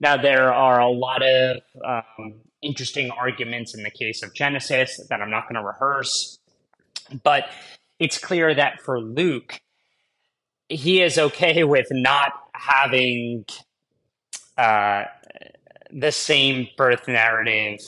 Now, 0.00 0.16
there 0.16 0.52
are 0.52 0.80
a 0.80 0.90
lot 0.90 1.22
of 1.22 1.58
um, 1.86 2.40
interesting 2.62 3.10
arguments 3.10 3.74
in 3.74 3.82
the 3.82 3.90
case 3.90 4.22
of 4.22 4.34
Genesis 4.34 5.00
that 5.10 5.20
I'm 5.20 5.30
not 5.30 5.44
going 5.44 5.56
to 5.56 5.66
rehearse, 5.66 6.38
but 7.22 7.50
it's 7.98 8.16
clear 8.16 8.54
that 8.54 8.80
for 8.80 8.98
Luke, 9.00 9.60
he 10.68 11.02
is 11.02 11.18
okay 11.18 11.64
with 11.64 11.88
not 11.90 12.32
having 12.54 13.44
uh, 14.56 15.04
the 15.92 16.12
same 16.12 16.68
birth 16.76 17.06
narrative 17.08 17.80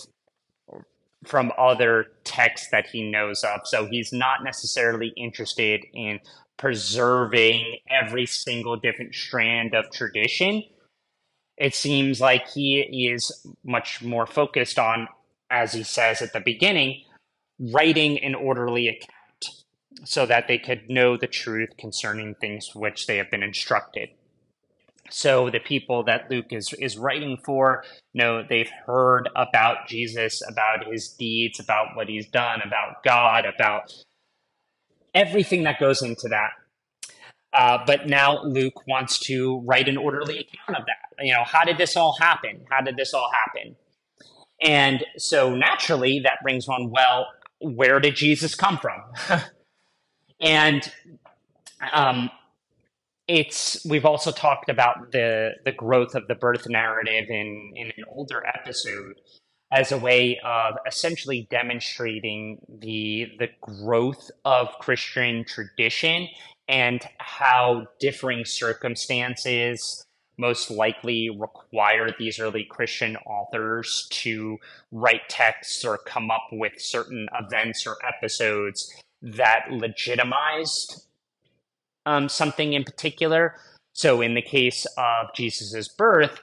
from 1.24 1.52
other 1.57 2.07
texts 2.24 2.68
that 2.72 2.87
he 2.87 3.11
knows 3.11 3.44
of. 3.44 3.61
So 3.64 3.87
he's 3.87 4.12
not 4.12 4.42
necessarily 4.42 5.12
interested 5.16 5.85
in 5.94 6.18
preserving 6.62 7.79
every 7.90 8.25
single 8.25 8.77
different 8.77 9.12
strand 9.12 9.75
of 9.75 9.90
tradition. 9.90 10.62
It 11.57 11.75
seems 11.75 12.20
like 12.20 12.48
he 12.51 13.09
is 13.12 13.44
much 13.64 14.01
more 14.01 14.27
focused 14.27 14.79
on, 14.79 15.09
as 15.51 15.72
he 15.72 15.83
says 15.83 16.22
at 16.22 16.33
the 16.33 16.38
beginning, 16.38 17.03
writing 17.59 18.16
an 18.22 18.37
orderly 18.37 18.87
account 18.87 19.64
so 20.05 20.25
that 20.25 20.46
they 20.46 20.57
could 20.57 20.88
know 20.88 21.16
the 21.16 21.27
truth 21.27 21.70
concerning 21.77 22.37
things 22.37 22.77
which 22.77 23.09
they 23.09 23.16
have 23.16 23.31
been 23.31 23.42
instructed. 23.42 24.11
So 25.11 25.51
the 25.51 25.59
people 25.59 26.05
that 26.05 26.31
Luke 26.31 26.53
is 26.53 26.72
is 26.79 26.96
writing 26.96 27.38
for, 27.44 27.83
know, 28.14 28.44
they've 28.48 28.70
heard 28.87 29.29
about 29.35 29.88
Jesus, 29.88 30.40
about 30.48 30.87
his 30.87 31.09
deeds, 31.09 31.59
about 31.59 31.96
what 31.96 32.09
he's 32.09 32.29
done, 32.29 32.61
about 32.64 33.03
God, 33.03 33.46
about 33.46 33.92
everything 35.14 35.64
that 35.64 35.79
goes 35.79 36.03
into 36.03 36.29
that. 36.29 36.51
Uh, 37.53 37.79
but 37.87 38.07
now 38.07 38.42
Luke 38.44 38.87
wants 38.87 39.18
to 39.18 39.61
write 39.61 39.88
an 39.88 39.98
orderly 39.98 40.38
account 40.38 40.81
of 40.81 40.87
that. 40.87 41.25
You 41.25 41.35
know, 41.35 41.44
how 41.44 41.64
did 41.64 41.77
this 41.77 41.96
all 41.96 42.16
happen? 42.18 42.64
How 42.70 42.81
did 42.81 42.96
this 42.96 43.12
all 43.12 43.31
happen? 43.33 43.77
And 44.62 45.05
so 45.18 45.55
naturally, 45.55 46.20
that 46.20 46.38
brings 46.42 46.66
one, 46.66 46.90
well, 46.90 47.27
where 47.61 48.01
did 48.01 48.16
Jesus 48.16 48.55
come 48.55 48.79
from? 48.79 49.03
and 50.40 50.90
um, 51.92 52.31
it's 53.29 53.85
we've 53.85 54.05
also 54.05 54.31
talked 54.31 54.68
about 54.68 55.12
the 55.12 55.53
the 55.64 55.72
growth 55.72 56.14
of 56.14 56.27
the 56.29 56.35
birth 56.35 56.68
narrative 56.68 57.27
in 57.29 57.72
in 57.77 57.87
an 57.96 58.05
older 58.09 58.44
episode 58.46 59.20
as 59.72 59.90
a 59.90 59.96
way 59.96 60.38
of 60.44 60.74
essentially 60.87 61.48
demonstrating 61.50 62.58
the 62.68 63.32
the 63.38 63.48
growth 63.61 64.30
of 64.44 64.68
Christian 64.78 65.44
tradition 65.44 66.28
and 66.68 67.02
how 67.18 67.87
differing 67.98 68.44
circumstances 68.44 70.04
most 70.38 70.70
likely 70.70 71.30
required 71.30 72.14
these 72.18 72.38
early 72.38 72.64
Christian 72.64 73.16
authors 73.26 74.06
to 74.11 74.58
write 74.90 75.28
texts 75.28 75.85
or 75.85 75.98
come 75.98 76.30
up 76.30 76.44
with 76.52 76.72
certain 76.78 77.28
events 77.38 77.87
or 77.87 77.96
episodes 78.06 78.92
that 79.22 79.66
legitimized 79.70 81.06
um, 82.06 82.28
something 82.28 82.72
in 82.72 82.85
particular. 82.85 83.54
So, 83.94 84.20
in 84.20 84.35
the 84.35 84.42
case 84.42 84.87
of 84.96 85.35
Jesus's 85.35 85.88
birth, 85.88 86.40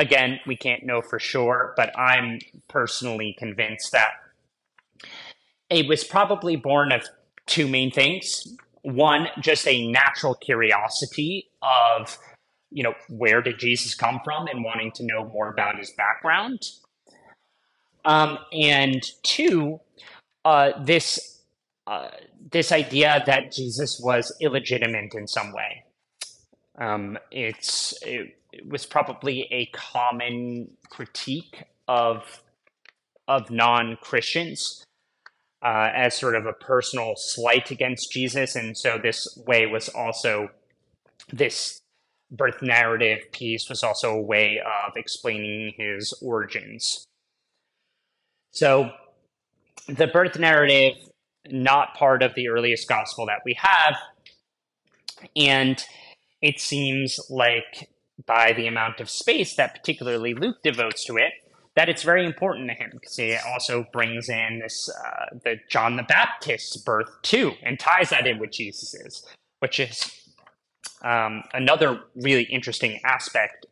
again, 0.00 0.40
we 0.46 0.56
can't 0.56 0.84
know 0.84 1.02
for 1.02 1.18
sure, 1.18 1.74
but 1.76 1.96
I'm 1.96 2.40
personally 2.68 3.36
convinced 3.38 3.92
that 3.92 4.12
it 5.68 5.86
was 5.86 6.02
probably 6.02 6.56
born 6.56 6.90
of 6.90 7.06
two 7.46 7.68
main 7.68 7.90
things. 7.90 8.56
One, 8.82 9.28
just 9.40 9.68
a 9.68 9.90
natural 9.90 10.34
curiosity 10.34 11.50
of, 11.62 12.18
you 12.70 12.82
know, 12.82 12.94
where 13.08 13.42
did 13.42 13.58
Jesus 13.58 13.94
come 13.94 14.20
from 14.24 14.46
and 14.46 14.64
wanting 14.64 14.90
to 14.92 15.04
know 15.04 15.26
more 15.26 15.50
about 15.50 15.78
his 15.78 15.90
background. 15.92 16.62
Um, 18.06 18.38
and 18.52 19.06
two, 19.22 19.80
uh, 20.46 20.72
this 20.82 21.42
uh, 21.86 22.08
this 22.50 22.72
idea 22.72 23.22
that 23.26 23.52
Jesus 23.52 24.00
was 24.02 24.34
illegitimate 24.40 25.14
in 25.14 25.26
some 25.26 25.52
way. 25.52 25.84
Um, 26.78 27.18
it's 27.30 27.94
it, 28.02 28.39
was 28.66 28.86
probably 28.86 29.46
a 29.50 29.66
common 29.66 30.70
critique 30.88 31.64
of 31.88 32.42
of 33.28 33.50
non 33.50 33.96
Christians 34.00 34.84
uh, 35.62 35.90
as 35.94 36.16
sort 36.16 36.34
of 36.34 36.46
a 36.46 36.52
personal 36.52 37.14
slight 37.16 37.70
against 37.70 38.12
Jesus, 38.12 38.56
and 38.56 38.76
so 38.76 38.98
this 39.00 39.26
way 39.46 39.66
was 39.66 39.88
also 39.88 40.48
this 41.32 41.80
birth 42.32 42.62
narrative 42.62 43.18
piece 43.32 43.68
was 43.68 43.82
also 43.82 44.12
a 44.12 44.22
way 44.22 44.60
of 44.64 44.96
explaining 44.96 45.72
his 45.76 46.12
origins. 46.22 47.04
So 48.52 48.90
the 49.88 50.06
birth 50.06 50.38
narrative 50.38 50.94
not 51.48 51.94
part 51.94 52.22
of 52.22 52.34
the 52.34 52.48
earliest 52.48 52.88
gospel 52.88 53.26
that 53.26 53.40
we 53.44 53.56
have. 53.58 53.96
And 55.36 55.82
it 56.42 56.60
seems 56.60 57.18
like 57.28 57.89
by 58.26 58.52
the 58.52 58.66
amount 58.66 59.00
of 59.00 59.08
space 59.08 59.54
that 59.56 59.74
particularly 59.74 60.34
Luke 60.34 60.62
devotes 60.62 61.04
to 61.04 61.16
it, 61.16 61.32
that 61.76 61.88
it's 61.88 62.02
very 62.02 62.26
important 62.26 62.68
to 62.68 62.74
him 62.74 62.90
because 62.92 63.16
he 63.16 63.36
also 63.36 63.86
brings 63.92 64.28
in 64.28 64.60
this 64.60 64.90
uh, 64.90 65.36
the 65.44 65.56
John 65.68 65.96
the 65.96 66.02
Baptist's 66.02 66.76
birth 66.76 67.10
too, 67.22 67.52
and 67.62 67.78
ties 67.78 68.10
that 68.10 68.26
in 68.26 68.38
with 68.38 68.52
Jesus's, 68.52 69.24
which 69.60 69.78
is 69.78 70.10
um, 71.02 71.42
another 71.52 72.00
really 72.16 72.44
interesting 72.44 73.00
aspect 73.04 73.66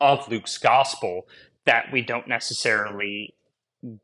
of 0.00 0.28
Luke's 0.28 0.58
gospel 0.58 1.26
that 1.66 1.86
we 1.92 2.02
don't 2.02 2.28
necessarily 2.28 3.34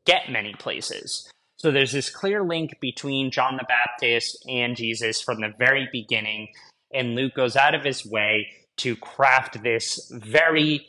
get 0.07 0.30
many 0.30 0.54
places. 0.54 1.30
So 1.57 1.70
there's 1.70 1.92
this 1.92 2.11
clear 2.11 2.44
link 2.44 2.78
between 2.80 3.30
John 3.30 3.57
the 3.57 3.64
Baptist 3.66 4.44
and 4.48 4.76
Jesus 4.76 5.20
from 5.20 5.40
the 5.40 5.52
very 5.59 5.88
beginning, 5.90 6.48
and 6.92 7.14
Luke 7.14 7.35
goes 7.35 7.57
out 7.57 7.74
of 7.74 7.85
his 7.85 8.07
way 8.07 8.48
to 8.78 8.96
craft 8.96 9.62
this 9.62 10.10
very 10.12 10.87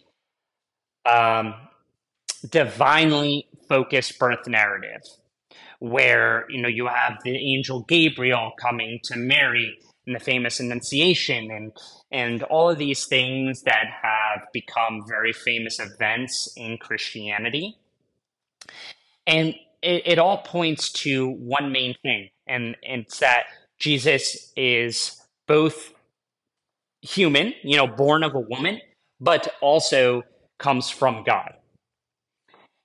um, 1.06 1.54
divinely 2.50 3.48
focused 3.68 4.18
birth 4.20 4.48
narrative 4.48 5.02
where 5.80 6.46
you 6.50 6.62
know 6.62 6.70
you 6.70 6.88
have 6.88 7.18
the 7.24 7.36
angel 7.36 7.82
Gabriel 7.84 8.52
coming 8.60 9.00
to 9.04 9.18
Mary 9.18 9.78
in 10.08 10.14
the 10.14 10.20
famous 10.20 10.60
Annunciation 10.60 11.52
and 11.52 11.72
and 12.12 12.44
all 12.44 12.70
of 12.70 12.78
these 12.78 13.06
things 13.06 13.64
that 13.64 13.86
have 14.02 14.48
become 14.54 15.04
very 15.08 15.34
famous 15.34 15.80
events 15.80 16.52
in 16.56 16.78
Christianity. 16.78 17.78
And 19.28 19.56
it, 19.82 20.04
it 20.06 20.20
all 20.20 20.38
points 20.38 20.92
to 21.04 21.30
one 21.30 21.72
main 21.72 21.96
thing, 22.02 22.30
and, 22.48 22.78
and 22.88 23.02
it's 23.02 23.20
that 23.20 23.46
Jesus 23.80 24.54
is 24.56 25.20
both 25.48 25.95
human, 27.06 27.54
you 27.64 27.78
know, 27.78 27.88
born 27.88 28.24
of 28.24 28.36
a 28.36 28.40
woman, 28.40 28.82
but 29.20 29.54
also 29.62 30.24
comes 30.58 30.90
from 30.90 31.24
God. 31.24 31.54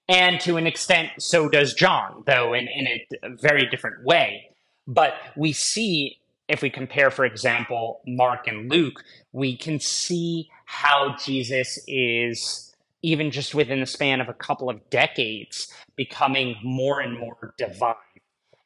And 0.09 0.40
to 0.40 0.56
an 0.56 0.66
extent, 0.66 1.11
so 1.18 1.48
does 1.48 1.72
John, 1.74 2.24
though 2.26 2.52
in, 2.52 2.66
in 2.68 2.87
a 3.22 3.37
very 3.37 3.66
different 3.70 4.04
way. 4.04 4.50
But 4.87 5.14
we 5.37 5.52
see, 5.52 6.18
if 6.48 6.62
we 6.62 6.70
compare, 6.70 7.11
for 7.11 7.24
example, 7.24 8.00
Mark 8.06 8.48
and 8.48 8.68
Luke, 8.68 9.04
we 9.33 9.56
can 9.56 9.78
see 9.78 10.50
how 10.64 11.16
Jesus 11.16 11.78
is 11.87 12.74
even 13.02 13.30
just 13.30 13.54
within 13.54 13.80
the 13.80 13.87
span 13.87 14.20
of 14.20 14.28
a 14.28 14.35
couple 14.35 14.68
of 14.68 14.90
decades, 14.90 15.72
becoming 15.96 16.56
more 16.62 17.00
and 17.00 17.18
more 17.18 17.54
divine. 17.56 17.94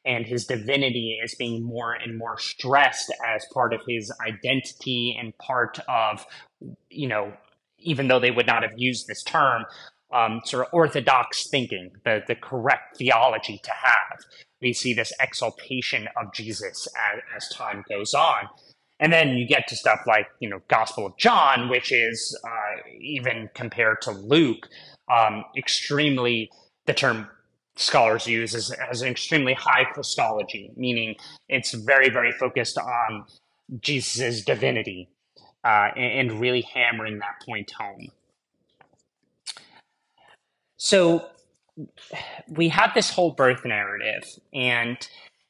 And 0.05 0.25
his 0.25 0.45
divinity 0.45 1.19
is 1.23 1.33
being 1.35 1.63
more 1.63 1.93
and 1.93 2.17
more 2.17 2.37
stressed 2.37 3.11
as 3.25 3.45
part 3.53 3.73
of 3.73 3.81
his 3.87 4.11
identity 4.25 5.17
and 5.19 5.35
part 5.39 5.79
of, 5.89 6.25
you 6.89 7.07
know, 7.07 7.33
even 7.79 8.07
though 8.07 8.19
they 8.19 8.31
would 8.31 8.47
not 8.47 8.63
have 8.63 8.73
used 8.77 9.07
this 9.07 9.23
term, 9.23 9.65
um, 10.13 10.41
sort 10.45 10.67
of 10.67 10.73
orthodox 10.73 11.47
thinking, 11.47 11.91
the, 12.03 12.23
the 12.27 12.35
correct 12.35 12.97
theology 12.97 13.59
to 13.63 13.71
have. 13.71 14.19
We 14.61 14.73
see 14.73 14.93
this 14.93 15.11
exaltation 15.19 16.07
of 16.15 16.33
Jesus 16.33 16.87
as, 17.13 17.21
as 17.35 17.49
time 17.49 17.83
goes 17.89 18.13
on. 18.13 18.47
And 18.99 19.11
then 19.11 19.29
you 19.37 19.45
get 19.45 19.67
to 19.67 19.75
stuff 19.75 20.01
like, 20.07 20.27
you 20.39 20.49
know, 20.49 20.61
Gospel 20.69 21.05
of 21.05 21.17
John, 21.17 21.69
which 21.69 21.91
is 21.91 22.39
uh, 22.45 22.89
even 22.99 23.49
compared 23.53 24.01
to 24.03 24.11
Luke, 24.11 24.69
um, 25.13 25.43
extremely, 25.57 26.49
the 26.85 26.93
term 26.93 27.27
scholars 27.75 28.27
use 28.27 28.53
is, 28.53 28.71
as 28.71 29.01
an 29.01 29.09
extremely 29.09 29.53
high 29.53 29.85
Christology, 29.85 30.71
meaning 30.75 31.15
it's 31.49 31.73
very, 31.73 32.09
very 32.09 32.31
focused 32.31 32.77
on 32.77 33.25
Jesus' 33.79 34.43
divinity 34.43 35.09
uh, 35.63 35.89
and, 35.95 36.31
and 36.31 36.39
really 36.39 36.61
hammering 36.61 37.19
that 37.19 37.41
point 37.45 37.71
home. 37.71 38.09
So 40.77 41.27
we 42.47 42.69
have 42.69 42.93
this 42.93 43.09
whole 43.09 43.31
birth 43.31 43.65
narrative, 43.65 44.23
and 44.53 44.97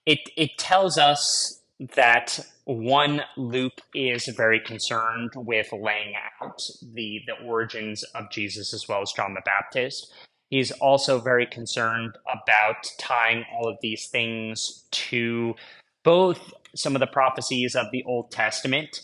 it, 0.06 0.20
it 0.36 0.58
tells 0.58 0.98
us 0.98 1.62
that 1.96 2.40
one, 2.64 3.22
Luke 3.38 3.82
is 3.94 4.28
very 4.28 4.60
concerned 4.60 5.32
with 5.36 5.72
laying 5.72 6.14
out 6.42 6.60
the, 6.94 7.22
the 7.28 7.46
origins 7.46 8.04
of 8.16 8.32
Jesus 8.32 8.74
as 8.74 8.88
well 8.88 9.02
as 9.02 9.12
John 9.12 9.36
the 9.36 9.42
Baptist. 9.46 10.12
He's 10.56 10.72
also 10.72 11.20
very 11.20 11.46
concerned 11.46 12.18
about 12.32 12.90
tying 12.98 13.44
all 13.54 13.68
of 13.68 13.78
these 13.82 14.08
things 14.08 14.86
to 14.92 15.54
both 16.02 16.54
some 16.74 16.96
of 16.96 17.02
the 17.02 17.08
prophecies 17.08 17.76
of 17.76 17.88
the 17.92 18.06
Old 18.06 18.32
Testament 18.32 19.02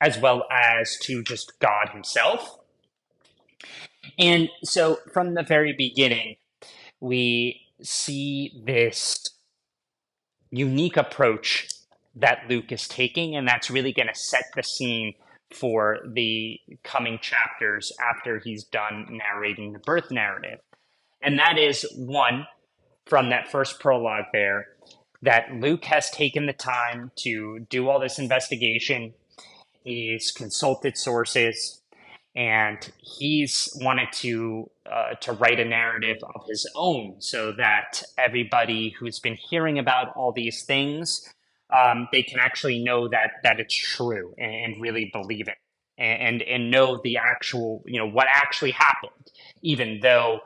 as 0.00 0.18
well 0.18 0.42
as 0.50 0.98
to 1.02 1.22
just 1.22 1.60
God 1.60 1.90
Himself. 1.90 2.58
And 4.18 4.48
so 4.64 4.98
from 5.12 5.34
the 5.34 5.44
very 5.44 5.74
beginning, 5.78 6.38
we 6.98 7.60
see 7.80 8.60
this 8.66 9.20
unique 10.50 10.96
approach 10.96 11.68
that 12.16 12.46
Luke 12.48 12.72
is 12.72 12.88
taking, 12.88 13.36
and 13.36 13.46
that's 13.46 13.70
really 13.70 13.92
going 13.92 14.08
to 14.08 14.18
set 14.18 14.46
the 14.56 14.64
scene 14.64 15.14
for 15.52 15.98
the 16.12 16.58
coming 16.82 17.18
chapters 17.20 17.92
after 18.00 18.38
he's 18.38 18.64
done 18.64 19.06
narrating 19.10 19.72
the 19.72 19.78
birth 19.78 20.10
narrative. 20.10 20.60
And 21.22 21.38
that 21.38 21.58
is 21.58 21.86
one 21.96 22.46
from 23.06 23.30
that 23.30 23.50
first 23.50 23.80
prologue 23.80 24.26
there 24.32 24.68
that 25.22 25.52
Luke 25.54 25.84
has 25.86 26.10
taken 26.10 26.46
the 26.46 26.52
time 26.52 27.10
to 27.16 27.60
do 27.70 27.88
all 27.88 27.98
this 27.98 28.18
investigation 28.18 29.14
He's 29.84 30.30
consulted 30.30 30.96
sources, 30.96 31.82
and 32.34 32.90
he's 32.96 33.68
wanted 33.82 34.08
to 34.12 34.70
uh, 34.90 35.14
to 35.20 35.32
write 35.32 35.60
a 35.60 35.64
narrative 35.64 36.16
of 36.34 36.46
his 36.48 36.68
own, 36.74 37.16
so 37.20 37.52
that 37.52 38.02
everybody 38.16 38.94
who's 38.98 39.20
been 39.20 39.36
hearing 39.36 39.78
about 39.78 40.16
all 40.16 40.32
these 40.32 40.64
things, 40.64 41.34
um, 41.74 42.08
they 42.12 42.22
can 42.22 42.38
actually 42.38 42.82
know 42.82 43.08
that 43.08 43.32
that 43.42 43.60
it's 43.60 43.74
true 43.74 44.34
and, 44.38 44.54
and 44.54 44.82
really 44.82 45.10
believe 45.12 45.48
it, 45.48 45.56
and 45.98 46.42
and 46.42 46.70
know 46.70 47.00
the 47.02 47.16
actual 47.16 47.82
you 47.86 47.98
know 47.98 48.08
what 48.08 48.26
actually 48.30 48.72
happened, 48.72 49.30
even 49.62 50.00
though 50.02 50.40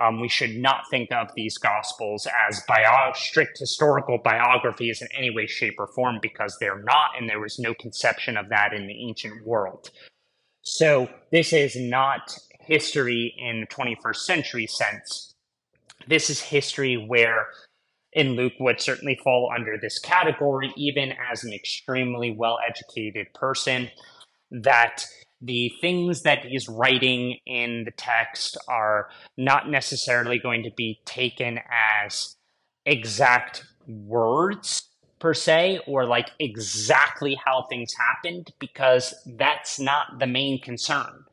um, 0.00 0.20
we 0.20 0.28
should 0.28 0.56
not 0.56 0.82
think 0.90 1.12
of 1.12 1.28
these 1.36 1.56
gospels 1.56 2.26
as 2.48 2.62
bio- 2.66 3.12
strict 3.14 3.58
historical 3.58 4.18
biographies 4.18 5.00
in 5.00 5.08
any 5.16 5.30
way, 5.30 5.46
shape, 5.46 5.74
or 5.78 5.86
form 5.86 6.18
because 6.20 6.56
they're 6.58 6.82
not, 6.82 7.10
and 7.18 7.28
there 7.28 7.40
was 7.40 7.58
no 7.58 7.74
conception 7.74 8.36
of 8.36 8.48
that 8.48 8.72
in 8.72 8.86
the 8.86 9.06
ancient 9.06 9.46
world. 9.46 9.90
So, 10.62 11.08
this 11.30 11.52
is 11.52 11.76
not 11.76 12.36
history 12.60 13.34
in 13.38 13.60
the 13.60 13.66
21st 13.66 14.16
century 14.16 14.66
sense. 14.66 15.34
This 16.08 16.28
is 16.28 16.40
history 16.40 16.96
where, 16.96 17.48
in 18.14 18.36
Luke, 18.36 18.54
would 18.60 18.80
certainly 18.80 19.18
fall 19.22 19.52
under 19.54 19.76
this 19.80 19.98
category, 19.98 20.72
even 20.76 21.12
as 21.30 21.44
an 21.44 21.52
extremely 21.52 22.30
well 22.30 22.58
educated 22.66 23.32
person, 23.34 23.88
that 24.50 25.04
the 25.40 25.70
things 25.80 26.22
that 26.22 26.44
he's 26.44 26.68
writing 26.68 27.38
in 27.44 27.84
the 27.84 27.90
text 27.90 28.56
are 28.68 29.08
not 29.36 29.68
necessarily 29.68 30.38
going 30.38 30.62
to 30.62 30.70
be 30.76 31.00
taken 31.04 31.60
as 32.06 32.36
exact 32.86 33.64
words 33.86 34.88
per 35.18 35.34
se 35.34 35.80
or 35.86 36.06
like 36.06 36.30
exactly 36.38 37.38
how 37.44 37.66
things 37.68 37.92
happened 37.98 38.52
because 38.58 39.14
that's 39.36 39.78
not 39.78 40.18
the 40.18 40.26
main 40.26 40.60
concern 40.60 41.24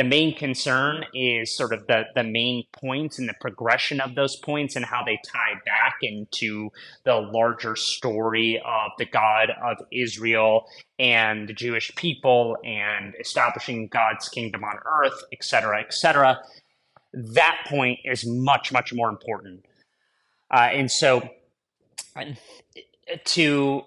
the 0.00 0.04
main 0.04 0.34
concern 0.34 1.04
is 1.12 1.54
sort 1.54 1.74
of 1.74 1.86
the 1.86 2.04
the 2.14 2.24
main 2.24 2.64
points 2.72 3.18
and 3.18 3.28
the 3.28 3.34
progression 3.38 4.00
of 4.00 4.14
those 4.14 4.34
points 4.34 4.74
and 4.74 4.82
how 4.82 5.04
they 5.04 5.20
tie 5.30 5.60
back 5.66 5.96
into 6.00 6.70
the 7.04 7.16
larger 7.16 7.76
story 7.76 8.58
of 8.64 8.92
the 8.96 9.04
God 9.04 9.50
of 9.62 9.76
Israel 9.92 10.64
and 10.98 11.46
the 11.46 11.52
Jewish 11.52 11.94
people 11.96 12.56
and 12.64 13.12
establishing 13.20 13.88
God's 13.88 14.26
kingdom 14.30 14.64
on 14.64 14.76
earth, 14.86 15.22
etc., 15.34 15.82
etc. 15.82 16.40
That 17.12 17.66
point 17.68 17.98
is 18.02 18.26
much 18.26 18.72
much 18.72 18.94
more 18.94 19.10
important, 19.10 19.66
uh, 20.50 20.70
and 20.72 20.90
so 20.90 21.28
to 23.26 23.82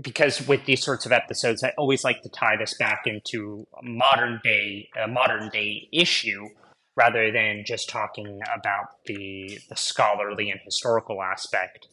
because 0.00 0.46
with 0.46 0.64
these 0.64 0.82
sorts 0.82 1.06
of 1.06 1.12
episodes, 1.12 1.62
I 1.62 1.72
always 1.78 2.04
like 2.04 2.22
to 2.22 2.28
tie 2.28 2.56
this 2.56 2.74
back 2.74 3.02
into 3.06 3.66
a 3.78 3.84
modern 3.84 4.40
day, 4.42 4.88
a 5.02 5.08
modern 5.08 5.48
day 5.50 5.88
issue, 5.92 6.48
rather 6.96 7.30
than 7.32 7.64
just 7.66 7.88
talking 7.88 8.40
about 8.54 9.04
the 9.06 9.58
the 9.68 9.76
scholarly 9.76 10.50
and 10.50 10.60
historical 10.64 11.22
aspect. 11.22 11.88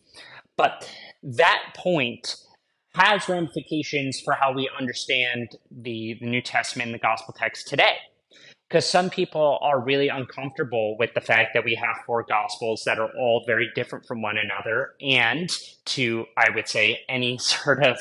But 0.58 0.90
that 1.24 1.74
point 1.76 2.36
has 2.96 3.30
ramifications 3.30 4.20
for 4.20 4.34
how 4.34 4.52
we 4.52 4.70
understand 4.78 5.56
the, 5.72 6.18
the 6.20 6.26
New 6.26 6.42
Testament 6.42 6.88
and 6.88 6.96
the 6.96 7.00
gospel 7.00 7.34
text 7.38 7.68
today 7.68 7.96
because 8.70 8.88
some 8.88 9.10
people 9.10 9.58
are 9.62 9.80
really 9.80 10.10
uncomfortable 10.10 10.96
with 11.00 11.14
the 11.16 11.22
fact 11.22 11.56
that 11.56 11.66
we 11.66 11.76
have 11.76 11.98
four 12.06 12.24
gospels 12.24 12.84
that 12.86 13.00
are 13.00 13.10
all 13.18 13.44
very 13.48 13.70
different 13.74 14.06
from 14.06 14.22
one 14.22 14.38
another 14.38 14.92
and 15.02 15.50
to 15.86 16.26
i 16.38 16.50
would 16.54 16.68
say 16.68 17.00
any 17.10 17.38
sort 17.40 17.84
of 17.84 17.98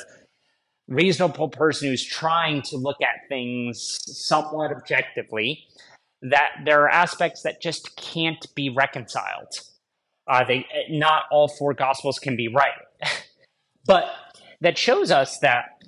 reasonable 0.88 1.48
person 1.48 1.88
who's 1.88 2.04
trying 2.04 2.62
to 2.62 2.76
look 2.76 2.96
at 3.02 3.28
things 3.28 3.98
somewhat 4.04 4.70
objectively 4.70 5.64
that 6.22 6.50
there 6.64 6.82
are 6.82 6.88
aspects 6.88 7.42
that 7.42 7.60
just 7.60 7.94
can't 7.96 8.44
be 8.54 8.70
reconciled. 8.70 9.60
Uh, 10.26 10.44
they 10.44 10.66
not 10.90 11.24
all 11.30 11.48
four 11.48 11.74
gospels 11.74 12.18
can 12.18 12.36
be 12.36 12.48
right. 12.48 12.72
But 13.86 14.04
that 14.60 14.76
shows 14.76 15.10
us 15.10 15.38
that 15.38 15.82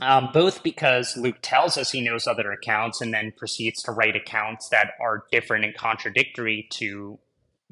um, 0.00 0.30
both 0.32 0.62
because 0.62 1.16
Luke 1.16 1.38
tells 1.40 1.78
us 1.78 1.90
he 1.90 2.02
knows 2.02 2.26
other 2.26 2.52
accounts 2.52 3.00
and 3.00 3.14
then 3.14 3.32
proceeds 3.36 3.82
to 3.82 3.92
write 3.92 4.16
accounts 4.16 4.68
that 4.68 4.92
are 5.00 5.24
different 5.32 5.64
and 5.64 5.74
contradictory 5.74 6.68
to 6.72 7.18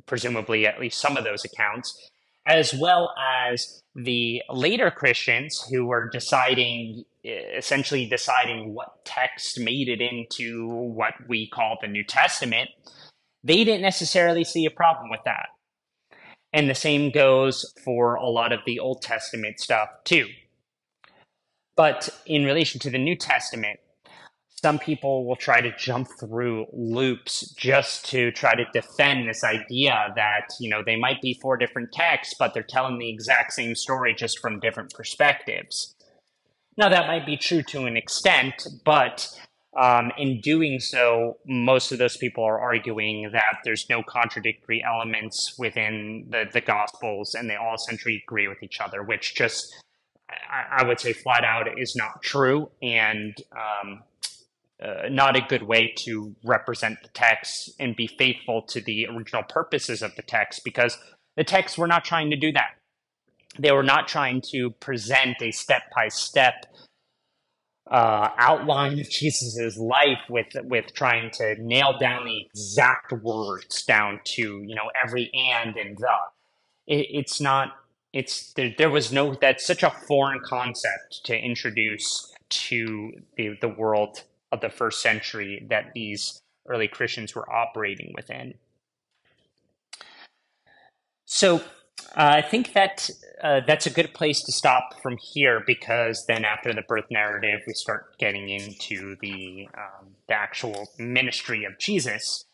presumably 0.06 0.66
at 0.66 0.80
least 0.80 1.00
some 1.00 1.16
of 1.16 1.24
those 1.24 1.44
accounts, 1.44 2.10
as 2.46 2.74
well 2.74 3.14
as 3.46 3.82
the 3.94 4.42
later 4.50 4.90
Christians 4.90 5.66
who 5.70 5.86
were 5.86 6.08
deciding, 6.10 7.04
essentially 7.24 8.06
deciding 8.06 8.74
what 8.74 9.04
text 9.04 9.60
made 9.60 9.88
it 9.88 10.00
into 10.00 10.68
what 10.68 11.14
we 11.28 11.48
call 11.48 11.78
the 11.80 11.88
New 11.88 12.04
Testament. 12.04 12.70
They 13.42 13.64
didn't 13.64 13.82
necessarily 13.82 14.44
see 14.44 14.64
a 14.64 14.70
problem 14.70 15.10
with 15.10 15.20
that. 15.26 15.48
And 16.52 16.70
the 16.70 16.74
same 16.74 17.10
goes 17.10 17.72
for 17.84 18.14
a 18.14 18.28
lot 18.28 18.52
of 18.52 18.60
the 18.64 18.78
Old 18.78 19.02
Testament 19.02 19.60
stuff 19.60 19.88
too. 20.04 20.28
But 21.76 22.08
in 22.26 22.44
relation 22.44 22.80
to 22.80 22.90
the 22.90 22.98
New 22.98 23.16
Testament, 23.16 23.80
some 24.64 24.78
people 24.78 25.26
will 25.26 25.36
try 25.36 25.60
to 25.60 25.76
jump 25.76 26.08
through 26.18 26.66
loops 26.72 27.52
just 27.52 28.06
to 28.06 28.30
try 28.32 28.54
to 28.54 28.64
defend 28.72 29.28
this 29.28 29.44
idea 29.44 30.12
that, 30.16 30.48
you 30.58 30.70
know, 30.70 30.82
they 30.82 30.96
might 30.96 31.20
be 31.20 31.38
four 31.42 31.58
different 31.58 31.92
texts, 31.92 32.34
but 32.38 32.54
they're 32.54 32.62
telling 32.62 32.98
the 32.98 33.10
exact 33.10 33.52
same 33.52 33.74
story 33.74 34.14
just 34.14 34.38
from 34.38 34.60
different 34.60 34.94
perspectives. 34.94 35.94
Now, 36.78 36.88
that 36.88 37.06
might 37.06 37.26
be 37.26 37.36
true 37.36 37.62
to 37.64 37.84
an 37.84 37.96
extent, 37.96 38.66
but 38.84 39.28
um, 39.78 40.12
in 40.16 40.40
doing 40.40 40.80
so, 40.80 41.38
most 41.46 41.92
of 41.92 41.98
those 41.98 42.16
people 42.16 42.44
are 42.44 42.58
arguing 42.58 43.30
that 43.32 43.58
there's 43.64 43.86
no 43.90 44.02
contradictory 44.02 44.82
elements 44.82 45.56
within 45.58 46.26
the, 46.30 46.44
the 46.52 46.60
Gospels 46.60 47.34
and 47.34 47.50
they 47.50 47.56
all 47.56 47.74
essentially 47.74 48.22
agree 48.26 48.48
with 48.48 48.62
each 48.62 48.80
other, 48.80 49.02
which 49.02 49.34
just 49.34 49.74
I, 50.50 50.84
would 50.84 51.00
say 51.00 51.12
flat 51.12 51.44
out 51.44 51.66
is 51.78 51.96
not 51.96 52.22
true 52.22 52.70
and 52.82 53.36
um, 53.52 54.02
uh, 54.82 55.08
not 55.10 55.36
a 55.36 55.40
good 55.40 55.62
way 55.62 55.92
to 55.98 56.34
represent 56.44 57.02
the 57.02 57.08
text 57.08 57.70
and 57.78 57.96
be 57.96 58.06
faithful 58.06 58.62
to 58.62 58.80
the 58.80 59.06
original 59.06 59.42
purposes 59.42 60.02
of 60.02 60.14
the 60.16 60.22
text 60.22 60.64
because 60.64 60.98
the 61.36 61.44
texts 61.44 61.78
were 61.78 61.86
not 61.86 62.04
trying 62.04 62.30
to 62.30 62.36
do 62.36 62.52
that. 62.52 62.76
They 63.58 63.72
were 63.72 63.84
not 63.84 64.08
trying 64.08 64.42
to 64.52 64.70
present 64.70 65.40
a 65.40 65.52
step 65.52 65.82
by 65.94 66.08
step 66.08 66.66
outline 68.38 68.98
of 68.98 69.08
Jesus's 69.10 69.76
life 69.76 70.20
with 70.28 70.48
with 70.64 70.92
trying 70.94 71.30
to 71.32 71.54
nail 71.62 71.96
down 71.98 72.24
the 72.24 72.40
exact 72.40 73.12
words 73.12 73.84
down 73.84 74.20
to 74.24 74.62
you 74.62 74.74
know 74.74 74.90
every 75.02 75.30
and 75.34 75.76
and 75.76 75.96
the. 75.96 76.32
It, 76.86 77.06
it's 77.10 77.40
not 77.40 77.76
it's 78.14 78.52
there, 78.52 78.72
there 78.78 78.90
was 78.90 79.12
no 79.12 79.34
that's 79.34 79.66
such 79.66 79.82
a 79.82 79.90
foreign 79.90 80.40
concept 80.40 81.24
to 81.24 81.36
introduce 81.36 82.32
to 82.48 83.12
the, 83.36 83.58
the 83.60 83.68
world 83.68 84.22
of 84.52 84.60
the 84.60 84.70
first 84.70 85.02
century 85.02 85.66
that 85.68 85.92
these 85.94 86.40
early 86.68 86.86
Christians 86.86 87.34
were 87.34 87.50
operating 87.52 88.12
within. 88.14 88.54
So 91.24 91.56
uh, 91.56 91.60
I 92.16 92.42
think 92.42 92.72
that 92.74 93.10
uh, 93.42 93.62
that's 93.66 93.86
a 93.86 93.90
good 93.90 94.14
place 94.14 94.42
to 94.44 94.52
stop 94.52 95.02
from 95.02 95.16
here 95.16 95.64
because 95.66 96.26
then 96.26 96.44
after 96.44 96.72
the 96.72 96.82
birth 96.82 97.06
narrative, 97.10 97.62
we 97.66 97.74
start 97.74 98.16
getting 98.18 98.48
into 98.48 99.16
the 99.20 99.68
um, 99.76 100.10
the 100.28 100.34
actual 100.34 100.88
ministry 100.98 101.64
of 101.64 101.78
Jesus. 101.80 102.44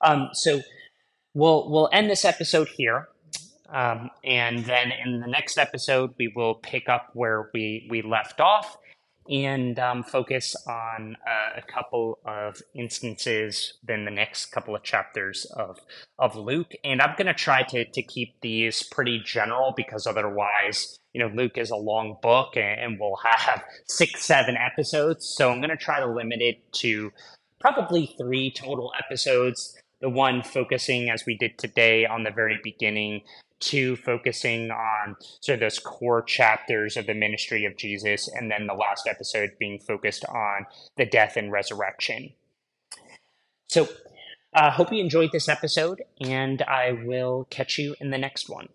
Um, 0.00 0.30
so 0.34 0.60
we'll 1.34 1.68
we'll 1.68 1.88
end 1.92 2.08
this 2.08 2.24
episode 2.24 2.68
here. 2.68 3.08
Um, 3.72 4.10
and 4.24 4.64
then 4.64 4.92
in 4.92 5.20
the 5.20 5.26
next 5.26 5.58
episode, 5.58 6.14
we 6.18 6.32
will 6.34 6.54
pick 6.54 6.88
up 6.88 7.10
where 7.12 7.50
we, 7.52 7.86
we 7.90 8.02
left 8.02 8.40
off 8.40 8.78
and 9.28 9.78
um, 9.78 10.02
focus 10.02 10.56
on 10.66 11.16
uh, 11.26 11.58
a 11.58 11.62
couple 11.62 12.18
of 12.24 12.62
instances 12.74 13.74
in 13.86 14.06
the 14.06 14.10
next 14.10 14.46
couple 14.46 14.74
of 14.74 14.82
chapters 14.82 15.44
of, 15.54 15.78
of 16.18 16.34
Luke. 16.34 16.72
And 16.82 17.02
I'm 17.02 17.14
going 17.16 17.26
to 17.26 17.34
try 17.34 17.62
to, 17.64 17.84
to 17.84 18.02
keep 18.02 18.40
these 18.40 18.82
pretty 18.82 19.20
general 19.22 19.74
because 19.76 20.06
otherwise, 20.06 20.98
you 21.12 21.20
know, 21.20 21.30
Luke 21.34 21.58
is 21.58 21.70
a 21.70 21.76
long 21.76 22.16
book 22.22 22.56
and, 22.56 22.80
and 22.80 23.00
we'll 23.00 23.18
have 23.36 23.62
six, 23.86 24.24
seven 24.24 24.56
episodes. 24.56 25.26
So 25.26 25.50
I'm 25.50 25.58
going 25.58 25.70
to 25.70 25.76
try 25.76 26.00
to 26.00 26.06
limit 26.06 26.40
it 26.40 26.72
to 26.74 27.12
probably 27.60 28.14
three 28.18 28.50
total 28.50 28.92
episodes 28.98 29.76
the 30.00 30.08
one 30.08 30.42
focusing 30.42 31.10
as 31.10 31.24
we 31.26 31.36
did 31.36 31.58
today 31.58 32.06
on 32.06 32.22
the 32.22 32.30
very 32.30 32.60
beginning 32.62 33.22
two 33.60 33.96
focusing 33.96 34.70
on 34.70 35.16
sort 35.40 35.54
of 35.54 35.60
those 35.60 35.78
core 35.78 36.22
chapters 36.22 36.96
of 36.96 37.06
the 37.06 37.14
ministry 37.14 37.64
of 37.64 37.76
Jesus, 37.76 38.28
and 38.28 38.50
then 38.50 38.66
the 38.66 38.74
last 38.74 39.06
episode 39.06 39.52
being 39.58 39.78
focused 39.78 40.24
on 40.26 40.66
the 40.96 41.06
death 41.06 41.36
and 41.36 41.52
resurrection. 41.52 42.32
So, 43.68 43.88
I 44.54 44.68
uh, 44.68 44.70
hope 44.70 44.92
you 44.92 45.00
enjoyed 45.00 45.30
this 45.30 45.48
episode, 45.48 46.02
and 46.20 46.62
I 46.62 46.92
will 46.92 47.46
catch 47.50 47.78
you 47.78 47.94
in 48.00 48.10
the 48.10 48.18
next 48.18 48.48
one. 48.48 48.70